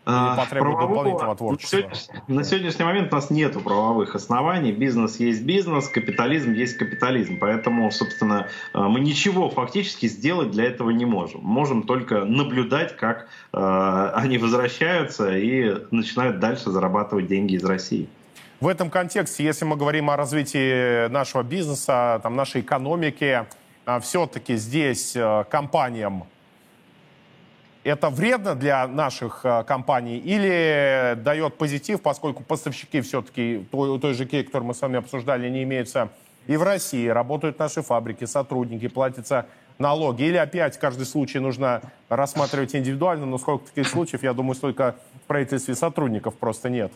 А, 0.03 0.45
правового, 0.49 1.35
творчества? 1.35 1.91
На 2.27 2.43
сегодняшний 2.43 2.85
момент 2.85 3.11
у 3.11 3.15
нас 3.15 3.29
нет 3.29 3.53
правовых 3.63 4.15
оснований. 4.15 4.71
Бизнес 4.71 5.19
есть 5.19 5.43
бизнес, 5.43 5.87
капитализм 5.89 6.53
есть 6.53 6.77
капитализм. 6.77 7.37
Поэтому, 7.39 7.91
собственно, 7.91 8.47
э, 8.73 8.79
мы 8.79 8.99
ничего 8.99 9.49
фактически 9.49 10.07
сделать 10.07 10.51
для 10.51 10.65
этого 10.65 10.89
не 10.89 11.05
можем. 11.05 11.41
Можем 11.41 11.83
только 11.83 12.25
наблюдать, 12.25 12.97
как 12.97 13.27
э, 13.53 14.11
они 14.15 14.39
возвращаются 14.39 15.37
и 15.37 15.85
начинают 15.91 16.39
дальше 16.39 16.71
зарабатывать 16.71 17.27
деньги 17.27 17.53
из 17.53 17.63
России. 17.63 18.09
В 18.59 18.67
этом 18.67 18.89
контексте, 18.89 19.43
если 19.43 19.65
мы 19.65 19.75
говорим 19.75 20.09
о 20.09 20.15
развитии 20.15 21.07
нашего 21.09 21.43
бизнеса, 21.43 22.19
там, 22.23 22.35
нашей 22.35 22.61
экономики, 22.61 23.45
а, 23.85 23.99
все-таки 23.99 24.55
здесь 24.55 25.15
э, 25.15 25.43
компаниям 25.49 26.25
это 27.83 28.09
вредно 28.09 28.55
для 28.55 28.87
наших 28.87 29.41
э, 29.43 29.63
компаний 29.63 30.17
или 30.17 31.15
дает 31.15 31.57
позитив, 31.57 32.01
поскольку 32.01 32.43
поставщики 32.43 33.01
все-таки 33.01 33.65
той, 33.71 33.99
той 33.99 34.13
же 34.13 34.25
Кей, 34.25 34.43
которую 34.43 34.67
мы 34.67 34.73
с 34.73 34.81
вами 34.81 34.97
обсуждали, 34.97 35.49
не 35.49 35.63
имеются 35.63 36.09
и 36.47 36.57
в 36.57 36.63
России, 36.63 37.07
работают 37.07 37.59
наши 37.59 37.81
фабрики, 37.81 38.25
сотрудники, 38.25 38.87
платятся 38.87 39.45
налоги. 39.77 40.23
Или 40.23 40.37
опять 40.37 40.77
каждый 40.77 41.05
случай 41.05 41.39
нужно 41.39 41.81
рассматривать 42.09 42.75
индивидуально, 42.75 43.25
но 43.25 43.37
сколько 43.37 43.67
таких 43.67 43.87
случаев, 43.87 44.23
я 44.23 44.33
думаю, 44.33 44.55
столько 44.55 44.95
в 45.23 45.27
правительстве 45.27 45.75
сотрудников 45.75 46.35
просто 46.35 46.69
нет. 46.69 46.91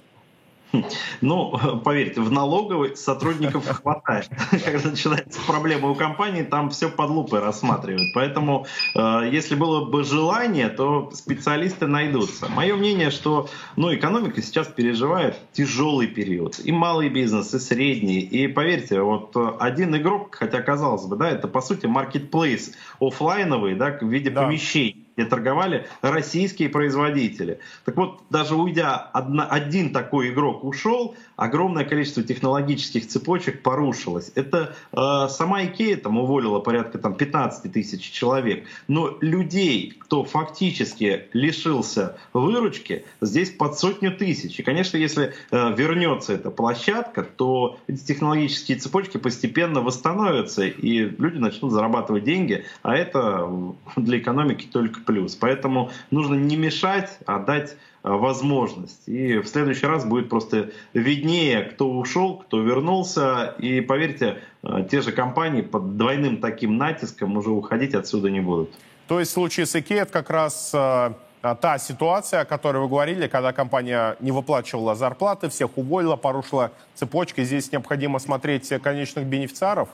Ну, 1.21 1.79
поверьте, 1.83 2.21
в 2.21 2.31
налоговой 2.31 2.95
сотрудников 2.95 3.67
хватает. 3.67 4.29
Когда 4.65 4.89
начинается 4.89 5.39
проблема 5.47 5.89
у 5.89 5.95
компании, 5.95 6.43
там 6.43 6.69
все 6.69 6.89
под 6.89 7.09
лупой 7.09 7.39
рассматривают. 7.39 8.13
Поэтому, 8.13 8.65
э, 8.95 9.29
если 9.31 9.55
было 9.55 9.85
бы 9.85 10.03
желание, 10.03 10.69
то 10.69 11.11
специалисты 11.13 11.87
найдутся. 11.87 12.49
Мое 12.49 12.75
мнение, 12.75 13.11
что 13.11 13.49
ну, 13.75 13.93
экономика 13.93 14.41
сейчас 14.41 14.67
переживает 14.67 15.37
тяжелый 15.53 16.07
период. 16.07 16.59
И 16.63 16.71
малый 16.71 17.09
бизнес, 17.09 17.53
и 17.53 17.59
средний. 17.59 18.19
И 18.19 18.47
поверьте, 18.47 19.01
вот 19.01 19.35
один 19.59 19.95
игрок, 19.95 20.35
хотя 20.35 20.61
казалось 20.61 21.05
бы, 21.05 21.15
да, 21.15 21.29
это 21.29 21.47
по 21.47 21.61
сути 21.61 21.85
маркетплейс 21.85 22.71
офлайновый, 22.99 23.75
да, 23.75 23.97
в 23.99 24.07
виде 24.07 24.29
да. 24.29 24.43
помещений 24.43 25.04
где 25.15 25.25
торговали 25.25 25.87
российские 26.01 26.69
производители. 26.69 27.59
Так 27.85 27.95
вот, 27.95 28.21
даже 28.29 28.55
уйдя, 28.55 28.95
одна, 28.95 29.45
один 29.45 29.93
такой 29.93 30.29
игрок 30.29 30.63
ушел, 30.63 31.15
огромное 31.35 31.85
количество 31.85 32.23
технологических 32.23 33.07
цепочек 33.07 33.61
порушилось. 33.63 34.31
Это 34.35 34.75
э, 34.91 35.27
сама 35.29 35.63
Икея 35.65 35.97
там 35.97 36.17
уволила 36.17 36.59
порядка 36.59 36.97
там, 36.97 37.15
15 37.15 37.71
тысяч 37.71 38.11
человек. 38.11 38.65
Но 38.87 39.17
людей, 39.21 39.93
кто 39.97 40.23
фактически 40.23 41.27
лишился 41.33 42.17
выручки, 42.33 43.05
здесь 43.21 43.51
под 43.51 43.79
сотню 43.79 44.11
тысяч. 44.11 44.59
И, 44.59 44.63
конечно, 44.63 44.97
если 44.97 45.33
э, 45.51 45.73
вернется 45.75 46.33
эта 46.33 46.51
площадка, 46.51 47.23
то 47.23 47.79
эти 47.87 48.03
технологические 48.05 48.77
цепочки 48.77 49.17
постепенно 49.17 49.81
восстановятся, 49.81 50.65
и 50.65 50.99
люди 50.99 51.37
начнут 51.37 51.71
зарабатывать 51.71 52.23
деньги, 52.23 52.65
а 52.83 52.95
это 52.95 53.49
для 53.95 54.19
экономики 54.19 54.67
только 54.69 55.04
плюс. 55.05 55.35
Поэтому 55.35 55.91
нужно 56.11 56.35
не 56.35 56.57
мешать, 56.57 57.17
а 57.25 57.39
дать 57.39 57.77
а, 58.03 58.17
возможность. 58.17 59.07
И 59.07 59.37
в 59.37 59.47
следующий 59.47 59.87
раз 59.87 60.05
будет 60.05 60.29
просто 60.29 60.71
виднее, 60.93 61.61
кто 61.63 61.89
ушел, 61.91 62.37
кто 62.37 62.61
вернулся. 62.61 63.55
И 63.59 63.81
поверьте, 63.81 64.41
а, 64.61 64.83
те 64.83 65.01
же 65.01 65.11
компании 65.11 65.61
под 65.61 65.97
двойным 65.97 66.37
таким 66.37 66.77
натиском 66.77 67.37
уже 67.37 67.49
уходить 67.49 67.95
отсюда 67.95 68.29
не 68.29 68.41
будут. 68.41 68.71
То 69.07 69.19
есть 69.19 69.31
в 69.31 69.33
случае 69.33 69.65
с 69.65 69.75
IKEA 69.75 70.01
это 70.01 70.11
как 70.11 70.29
раз 70.29 70.71
а, 70.73 71.13
та 71.41 71.77
ситуация, 71.77 72.41
о 72.41 72.45
которой 72.45 72.77
вы 72.81 72.87
говорили, 72.87 73.27
когда 73.27 73.53
компания 73.53 74.17
не 74.19 74.31
выплачивала 74.31 74.95
зарплаты, 74.95 75.49
всех 75.49 75.77
уволила, 75.77 76.15
порушила 76.15 76.71
цепочки. 76.95 77.43
Здесь 77.43 77.71
необходимо 77.71 78.19
смотреть 78.19 78.69
конечных 78.81 79.25
бенефициаров? 79.25 79.89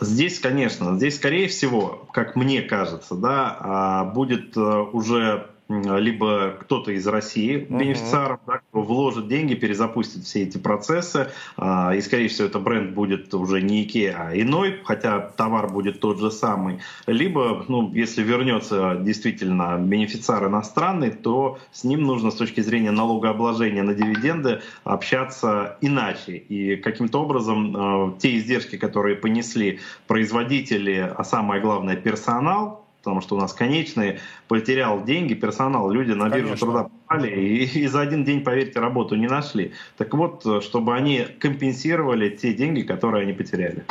Здесь, 0.00 0.38
конечно, 0.38 0.96
здесь, 0.96 1.16
скорее 1.16 1.48
всего, 1.48 2.08
как 2.12 2.36
мне 2.36 2.62
кажется, 2.62 3.14
да, 3.14 4.10
будет 4.14 4.56
э, 4.56 4.60
уже 4.60 5.50
либо 5.68 6.56
кто-то 6.60 6.92
из 6.92 7.06
России, 7.06 7.66
бенефициаров, 7.68 8.40
uh-huh. 8.40 8.52
да, 8.52 8.58
кто 8.58 8.80
вложит 8.80 9.28
деньги, 9.28 9.54
перезапустит 9.54 10.24
все 10.24 10.44
эти 10.44 10.56
процессы, 10.56 11.30
а, 11.56 11.94
и, 11.94 12.00
скорее 12.00 12.28
всего, 12.28 12.48
это 12.48 12.58
бренд 12.58 12.94
будет 12.94 13.32
уже 13.34 13.60
не 13.60 13.86
IKEA, 13.86 14.14
а 14.16 14.34
иной, 14.34 14.80
хотя 14.84 15.20
товар 15.20 15.68
будет 15.70 16.00
тот 16.00 16.20
же 16.20 16.30
самый. 16.30 16.78
Либо, 17.06 17.64
ну, 17.68 17.92
если 17.92 18.22
вернется 18.22 18.96
действительно 19.00 19.76
бенефициар 19.78 20.46
иностранный, 20.46 21.10
то 21.10 21.58
с 21.72 21.84
ним 21.84 22.02
нужно 22.02 22.30
с 22.30 22.34
точки 22.36 22.62
зрения 22.62 22.90
налогообложения 22.90 23.82
на 23.82 23.94
дивиденды 23.94 24.62
общаться 24.84 25.76
иначе. 25.82 26.36
И 26.36 26.76
каким-то 26.76 27.22
образом 27.22 27.76
э, 27.76 28.18
те 28.20 28.38
издержки, 28.38 28.76
которые 28.76 29.16
понесли 29.16 29.80
производители, 30.06 31.12
а 31.14 31.24
самое 31.24 31.60
главное 31.60 31.96
персонал, 31.96 32.87
потому 33.02 33.20
что 33.20 33.36
у 33.36 33.38
нас 33.38 33.52
конечные, 33.52 34.20
потерял 34.48 35.04
деньги, 35.04 35.34
персонал, 35.34 35.90
люди 35.90 36.12
на 36.12 36.28
биржу 36.28 36.48
Конечно. 36.48 36.66
труда 36.66 36.82
попали 36.84 37.30
и, 37.30 37.64
и 37.80 37.86
за 37.86 38.00
один 38.00 38.24
день, 38.24 38.42
поверьте, 38.42 38.80
работу 38.80 39.14
не 39.16 39.26
нашли. 39.26 39.72
Так 39.96 40.12
вот, 40.14 40.62
чтобы 40.62 40.94
они 40.94 41.26
компенсировали 41.38 42.30
те 42.30 42.52
деньги, 42.52 42.82
которые 42.82 43.22
они 43.22 43.32
потеряли. 43.32 43.84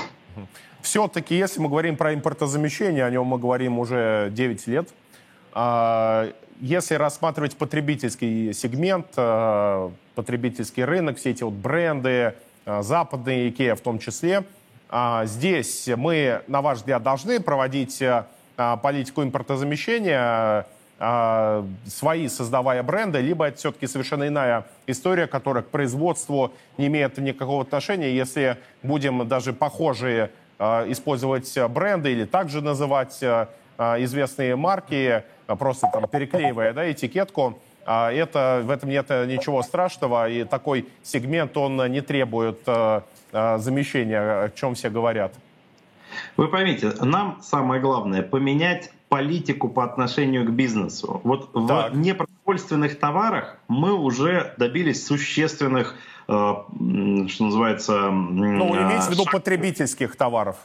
Все-таки, 0.81 1.35
если 1.35 1.59
мы 1.59 1.69
говорим 1.69 1.97
про 1.97 2.13
импортозамещение, 2.13 3.03
о 3.03 3.09
нем 3.09 3.25
мы 3.25 3.37
говорим 3.37 3.79
уже 3.79 4.29
9 4.31 4.67
лет, 4.67 4.89
а, 5.51 6.31
если 6.61 6.95
рассматривать 6.95 7.57
потребительский 7.57 8.53
сегмент, 8.53 9.07
а, 9.17 9.91
потребительский 10.15 10.83
рынок, 10.83 11.17
все 11.17 11.31
эти 11.31 11.43
вот 11.43 11.53
бренды, 11.53 12.35
а, 12.65 12.83
западные, 12.83 13.49
Икеа 13.49 13.75
в 13.75 13.81
том 13.81 13.99
числе, 13.99 14.43
здесь 15.25 15.89
мы, 15.97 16.43
на 16.47 16.61
ваш 16.61 16.77
взгляд, 16.77 17.03
должны 17.03 17.41
проводить 17.41 18.01
политику 18.57 19.23
импортозамещения, 19.23 20.65
а, 20.99 21.63
свои 21.85 22.27
создавая 22.27 22.81
бренды, 22.81 23.19
либо 23.19 23.45
это 23.45 23.57
все-таки 23.57 23.85
совершенно 23.85 24.27
иная 24.27 24.65
история, 24.87 25.27
которая 25.27 25.63
к 25.63 25.67
производству 25.67 26.51
не 26.77 26.87
имеет 26.87 27.19
никакого 27.19 27.61
отношения. 27.61 28.15
Если 28.15 28.57
будем 28.81 29.27
даже 29.27 29.53
похожие 29.53 30.31
а, 30.57 30.85
использовать 30.89 31.55
бренды 31.69 32.11
или 32.11 32.25
также 32.25 32.61
называть 32.61 33.23
известные 33.77 34.55
марки, 34.55 35.23
просто 35.45 35.87
там 35.93 36.07
переклеивая 36.07 36.73
да, 36.73 36.91
этикетку, 36.91 37.59
это, 37.85 38.63
в 38.63 38.71
этом 38.71 38.89
нет 38.89 39.07
ничего 39.11 39.61
страшного, 39.61 40.27
и 40.27 40.45
такой 40.45 40.87
сегмент, 41.03 41.55
он 41.57 41.77
не 41.91 42.01
требует 42.01 42.57
замещения, 43.31 44.45
о 44.45 44.49
чем 44.49 44.73
все 44.73 44.89
говорят. 44.89 45.31
Вы 46.37 46.47
поймите, 46.47 46.93
нам 47.01 47.39
самое 47.41 47.81
главное 47.81 48.21
поменять 48.21 48.91
политику 49.09 49.69
по 49.69 49.83
отношению 49.83 50.45
к 50.45 50.49
бизнесу. 50.49 51.21
Вот 51.23 51.51
так. 51.67 51.93
в 51.93 51.97
непродовольственных 51.97 52.99
товарах 52.99 53.57
мы 53.67 53.93
уже 53.93 54.53
добились 54.57 55.05
существенных, 55.05 55.95
э, 56.27 56.31
что 56.31 57.43
называется... 57.43 58.09
Ну, 58.11 58.75
имеется 58.75 59.09
в 59.09 59.13
виду 59.13 59.25
потребительских 59.31 60.15
товаров. 60.15 60.57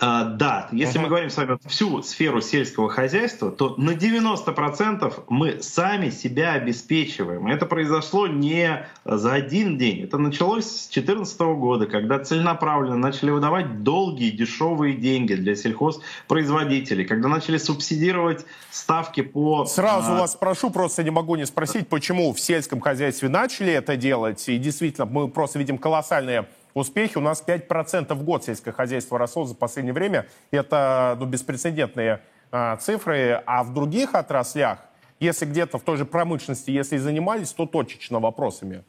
А, 0.00 0.24
да, 0.24 0.68
если 0.72 0.98
uh-huh. 0.98 1.02
мы 1.04 1.08
говорим 1.08 1.30
с 1.30 1.36
вами 1.36 1.56
всю 1.66 2.02
сферу 2.02 2.40
сельского 2.40 2.90
хозяйства, 2.90 3.52
то 3.52 3.76
на 3.76 3.90
90% 3.90 5.24
мы 5.28 5.62
сами 5.62 6.10
себя 6.10 6.54
обеспечиваем. 6.54 7.46
Это 7.46 7.64
произошло 7.64 8.26
не 8.26 8.86
за 9.04 9.32
один 9.32 9.78
день. 9.78 10.02
Это 10.02 10.18
началось 10.18 10.64
с 10.64 10.88
2014 10.88 11.40
года, 11.40 11.86
когда 11.86 12.18
целенаправленно 12.18 12.96
начали 12.96 13.30
выдавать 13.30 13.84
долгие 13.84 14.30
дешевые 14.30 14.96
деньги 14.96 15.34
для 15.34 15.54
сельхозпроизводителей, 15.54 17.04
когда 17.04 17.28
начали 17.28 17.56
субсидировать 17.56 18.44
ставки 18.72 19.22
по... 19.22 19.64
Сразу 19.64 20.12
а... 20.12 20.20
вас 20.20 20.32
спрошу, 20.32 20.70
просто 20.70 21.04
не 21.04 21.10
могу 21.10 21.36
не 21.36 21.46
спросить, 21.46 21.88
почему 21.88 22.32
в 22.32 22.40
сельском 22.40 22.80
хозяйстве 22.80 23.28
начали 23.28 23.72
это 23.72 23.96
делать, 23.96 24.48
и 24.48 24.58
действительно 24.58 25.06
мы 25.06 25.28
просто 25.28 25.60
видим 25.60 25.78
колоссальные 25.78 26.46
успехи. 26.74 27.16
У 27.16 27.20
нас 27.20 27.42
5% 27.46 28.12
в 28.14 28.22
год 28.24 28.44
сельское 28.44 28.72
хозяйство 28.72 29.18
росло 29.18 29.44
за 29.44 29.54
последнее 29.54 29.94
время. 29.94 30.26
Это 30.50 31.16
ну, 31.18 31.26
беспрецедентные 31.26 32.20
а, 32.50 32.76
цифры. 32.76 33.42
А 33.46 33.62
в 33.62 33.72
других 33.72 34.14
отраслях, 34.14 34.80
если 35.20 35.46
где-то 35.46 35.78
в 35.78 35.82
той 35.82 35.96
же 35.96 36.04
промышленности, 36.04 36.70
если 36.70 36.96
и 36.96 36.98
занимались, 36.98 37.52
то 37.52 37.66
точечно 37.66 38.20
вопросами. 38.20 38.84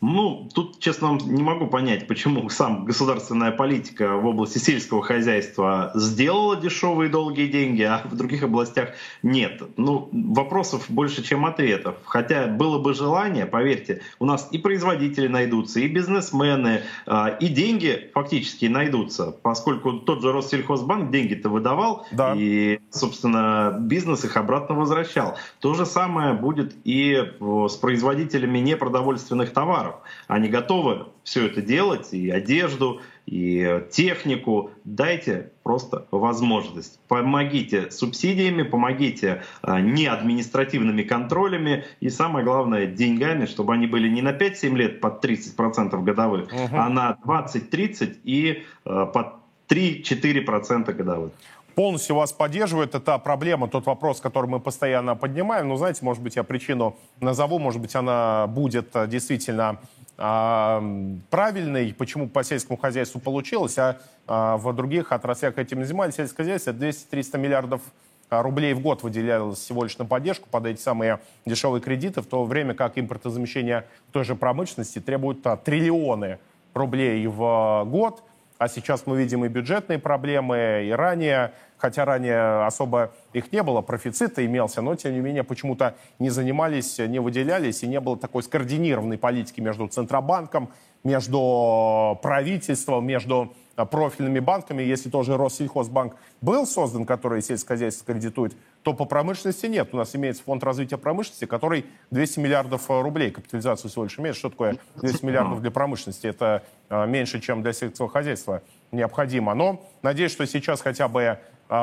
Ну, 0.00 0.48
тут, 0.54 0.78
честно, 0.78 1.18
не 1.24 1.42
могу 1.42 1.66
понять, 1.66 2.06
почему 2.06 2.48
сам 2.50 2.84
государственная 2.84 3.50
политика 3.50 4.16
в 4.16 4.26
области 4.26 4.58
сельского 4.58 5.02
хозяйства 5.02 5.90
сделала 5.94 6.56
дешевые 6.56 7.08
долгие 7.08 7.46
деньги, 7.46 7.82
а 7.82 8.02
в 8.04 8.14
других 8.14 8.42
областях 8.42 8.90
нет. 9.22 9.62
Ну, 9.76 10.08
вопросов 10.12 10.86
больше, 10.88 11.22
чем 11.22 11.46
ответов. 11.46 11.96
Хотя 12.04 12.46
было 12.46 12.78
бы 12.78 12.94
желание, 12.94 13.46
поверьте, 13.46 14.02
у 14.18 14.26
нас 14.26 14.48
и 14.50 14.58
производители 14.58 15.28
найдутся, 15.28 15.80
и 15.80 15.88
бизнесмены, 15.88 16.82
а, 17.06 17.28
и 17.28 17.48
деньги 17.48 18.10
фактически 18.12 18.66
найдутся, 18.66 19.34
поскольку 19.42 19.94
тот 19.94 20.20
же 20.22 20.32
Россельхозбанк 20.32 21.10
деньги-то 21.10 21.48
выдавал, 21.48 22.06
да. 22.12 22.34
и, 22.36 22.80
собственно, 22.90 23.76
бизнес 23.80 24.24
их 24.24 24.36
обратно 24.36 24.74
возвращал. 24.74 25.36
То 25.60 25.74
же 25.74 25.86
самое 25.86 26.34
будет 26.34 26.74
и 26.84 27.32
с 27.40 27.76
производителями 27.76 28.58
непродовольственных 28.58 29.52
товаров 29.52 29.85
товаров. 29.86 30.00
Они 30.28 30.48
готовы 30.48 31.06
все 31.24 31.46
это 31.46 31.62
делать, 31.62 32.12
и 32.12 32.30
одежду, 32.30 33.00
и 33.26 33.82
технику. 33.90 34.70
Дайте 34.84 35.50
просто 35.62 36.06
возможность. 36.10 37.00
Помогите 37.08 37.90
субсидиями, 37.90 38.62
помогите 38.62 39.42
а, 39.62 39.80
не 39.80 40.06
административными 40.06 41.02
контролями 41.02 41.84
и, 42.00 42.08
самое 42.08 42.44
главное, 42.44 42.86
деньгами, 42.86 43.46
чтобы 43.46 43.74
они 43.74 43.86
были 43.86 44.08
не 44.08 44.22
на 44.22 44.32
5-7 44.32 44.76
лет 44.76 45.00
под 45.00 45.24
30% 45.24 46.02
годовых, 46.02 46.52
угу. 46.52 46.68
а 46.72 46.88
на 46.88 47.18
20-30 47.24 48.18
и 48.24 48.64
а, 48.84 49.06
под 49.06 49.34
3-4% 49.68 50.92
годовых 50.92 51.32
полностью 51.76 52.16
вас 52.16 52.32
поддерживает. 52.32 52.94
Это 52.94 53.18
проблема, 53.18 53.68
тот 53.68 53.84
вопрос, 53.84 54.20
который 54.20 54.46
мы 54.46 54.60
постоянно 54.60 55.14
поднимаем. 55.14 55.68
Ну, 55.68 55.76
знаете, 55.76 56.04
может 56.04 56.22
быть, 56.22 56.34
я 56.34 56.42
причину 56.42 56.96
назову, 57.20 57.58
может 57.58 57.82
быть, 57.82 57.94
она 57.94 58.46
будет 58.46 58.96
э, 58.96 59.06
действительно 59.06 59.78
э, 60.16 61.16
правильной, 61.28 61.92
почему 61.92 62.28
по 62.28 62.42
сельскому 62.42 62.78
хозяйству 62.78 63.20
получилось, 63.20 63.76
а 63.78 63.98
э, 64.26 64.56
в 64.56 64.72
других 64.72 65.12
отраслях 65.12 65.58
этим 65.58 65.78
не 65.80 65.84
занимались. 65.84 66.14
Сельское 66.14 66.44
хозяйство 66.44 66.70
200-300 66.70 67.38
миллиардов 67.38 67.82
э, 68.30 68.40
рублей 68.40 68.72
в 68.72 68.80
год 68.80 69.02
выделялось 69.02 69.58
всего 69.58 69.84
лишь 69.84 69.98
на 69.98 70.06
поддержку 70.06 70.48
под 70.50 70.64
эти 70.64 70.80
самые 70.80 71.20
дешевые 71.44 71.82
кредиты, 71.82 72.22
в 72.22 72.26
то 72.26 72.44
время 72.44 72.72
как 72.72 72.96
импортозамещение 72.96 73.84
той 74.12 74.24
же 74.24 74.34
промышленности 74.34 74.98
требует 74.98 75.46
а, 75.46 75.58
триллионы 75.58 76.38
рублей 76.72 77.26
в 77.26 77.84
год. 77.86 78.22
А 78.58 78.68
сейчас 78.68 79.06
мы 79.06 79.18
видим 79.18 79.44
и 79.44 79.48
бюджетные 79.48 79.98
проблемы, 79.98 80.84
и 80.86 80.90
ранее. 80.90 81.52
Хотя 81.76 82.06
ранее 82.06 82.64
особо 82.64 83.12
их 83.34 83.52
не 83.52 83.62
было, 83.62 83.82
профицит 83.82 84.38
имелся, 84.38 84.80
но 84.80 84.94
тем 84.94 85.12
не 85.12 85.20
менее 85.20 85.44
почему-то 85.44 85.94
не 86.18 86.30
занимались, 86.30 86.98
не 86.98 87.18
выделялись, 87.18 87.82
и 87.82 87.86
не 87.86 88.00
было 88.00 88.16
такой 88.16 88.42
скоординированной 88.42 89.18
политики 89.18 89.60
между 89.60 89.86
Центробанком, 89.86 90.70
между 91.04 92.18
правительством, 92.22 93.06
между 93.06 93.52
профильными 93.84 94.38
банками. 94.38 94.82
Если 94.82 95.10
тоже 95.10 95.36
Россельхозбанк 95.36 96.16
был 96.40 96.66
создан, 96.66 97.04
который 97.04 97.42
сельское 97.42 97.74
хозяйство 97.74 98.06
кредитует, 98.06 98.56
то 98.82 98.94
по 98.94 99.04
промышленности 99.04 99.66
нет. 99.66 99.90
У 99.92 99.96
нас 99.96 100.16
имеется 100.16 100.42
фонд 100.42 100.64
развития 100.64 100.96
промышленности, 100.96 101.44
который 101.44 101.84
200 102.10 102.38
миллиардов 102.40 102.88
рублей 102.88 103.30
капитализацию 103.30 103.90
всего 103.90 104.04
лишь 104.04 104.18
имеет. 104.18 104.36
Что 104.36 104.50
такое 104.50 104.78
200 104.96 105.24
миллиардов 105.24 105.60
для 105.60 105.70
промышленности? 105.70 106.26
Это 106.26 106.62
а, 106.88 107.04
меньше, 107.06 107.40
чем 107.40 107.62
для 107.62 107.72
сельского 107.72 108.08
хозяйства 108.08 108.62
необходимо. 108.92 109.54
Но 109.54 109.84
надеюсь, 110.02 110.32
что 110.32 110.46
сейчас 110.46 110.80
хотя 110.80 111.08
бы 111.08 111.38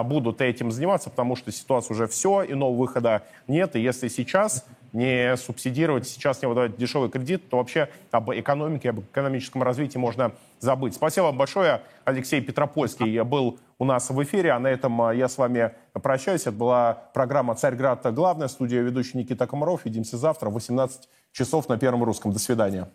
будут 0.06 0.40
этим 0.40 0.72
заниматься, 0.72 1.10
потому 1.10 1.36
что 1.36 1.52
ситуация 1.52 1.94
уже 1.94 2.08
все, 2.08 2.46
иного 2.48 2.74
выхода 2.74 3.24
нет. 3.48 3.76
И 3.76 3.82
если 3.82 4.08
сейчас 4.08 4.66
не 4.94 5.36
субсидировать, 5.38 6.08
сейчас 6.08 6.42
не 6.42 6.48
выдавать 6.48 6.78
дешевый 6.78 7.10
кредит, 7.10 7.50
то 7.50 7.58
вообще 7.58 7.90
об 8.12 8.32
экономике, 8.32 8.92
об 8.92 9.02
экономическом 9.02 9.64
развитии 9.64 9.98
можно 9.98 10.32
забыть. 10.60 10.94
Спасибо 10.94 11.26
вам 11.26 11.38
большое. 11.38 11.82
Алексей 12.06 12.40
Петропольский 12.42 13.22
был 13.24 13.60
у 13.80 13.86
нас 13.86 14.10
в 14.10 14.24
эфире, 14.24 14.52
а 14.52 14.60
на 14.60 14.68
этом 14.68 15.02
а, 15.02 15.14
я 15.14 15.28
с 15.28 15.38
вами 15.38 15.72
прощаюсь. 15.94 16.42
Это 16.42 16.52
была 16.52 16.94
программа 17.14 17.56
«Царьград. 17.56 18.02
Главная». 18.14 18.48
Студия 18.48 18.82
ведущий 18.82 19.18
Никита 19.18 19.48
Комаров. 19.48 19.82
Увидимся 19.84 20.18
завтра 20.18 20.50
в 20.50 20.54
18 20.54 21.10
часов 21.32 21.68
на 21.68 21.78
Первом 21.78 22.04
Русском. 22.04 22.32
До 22.32 22.40
свидания. 22.40 22.88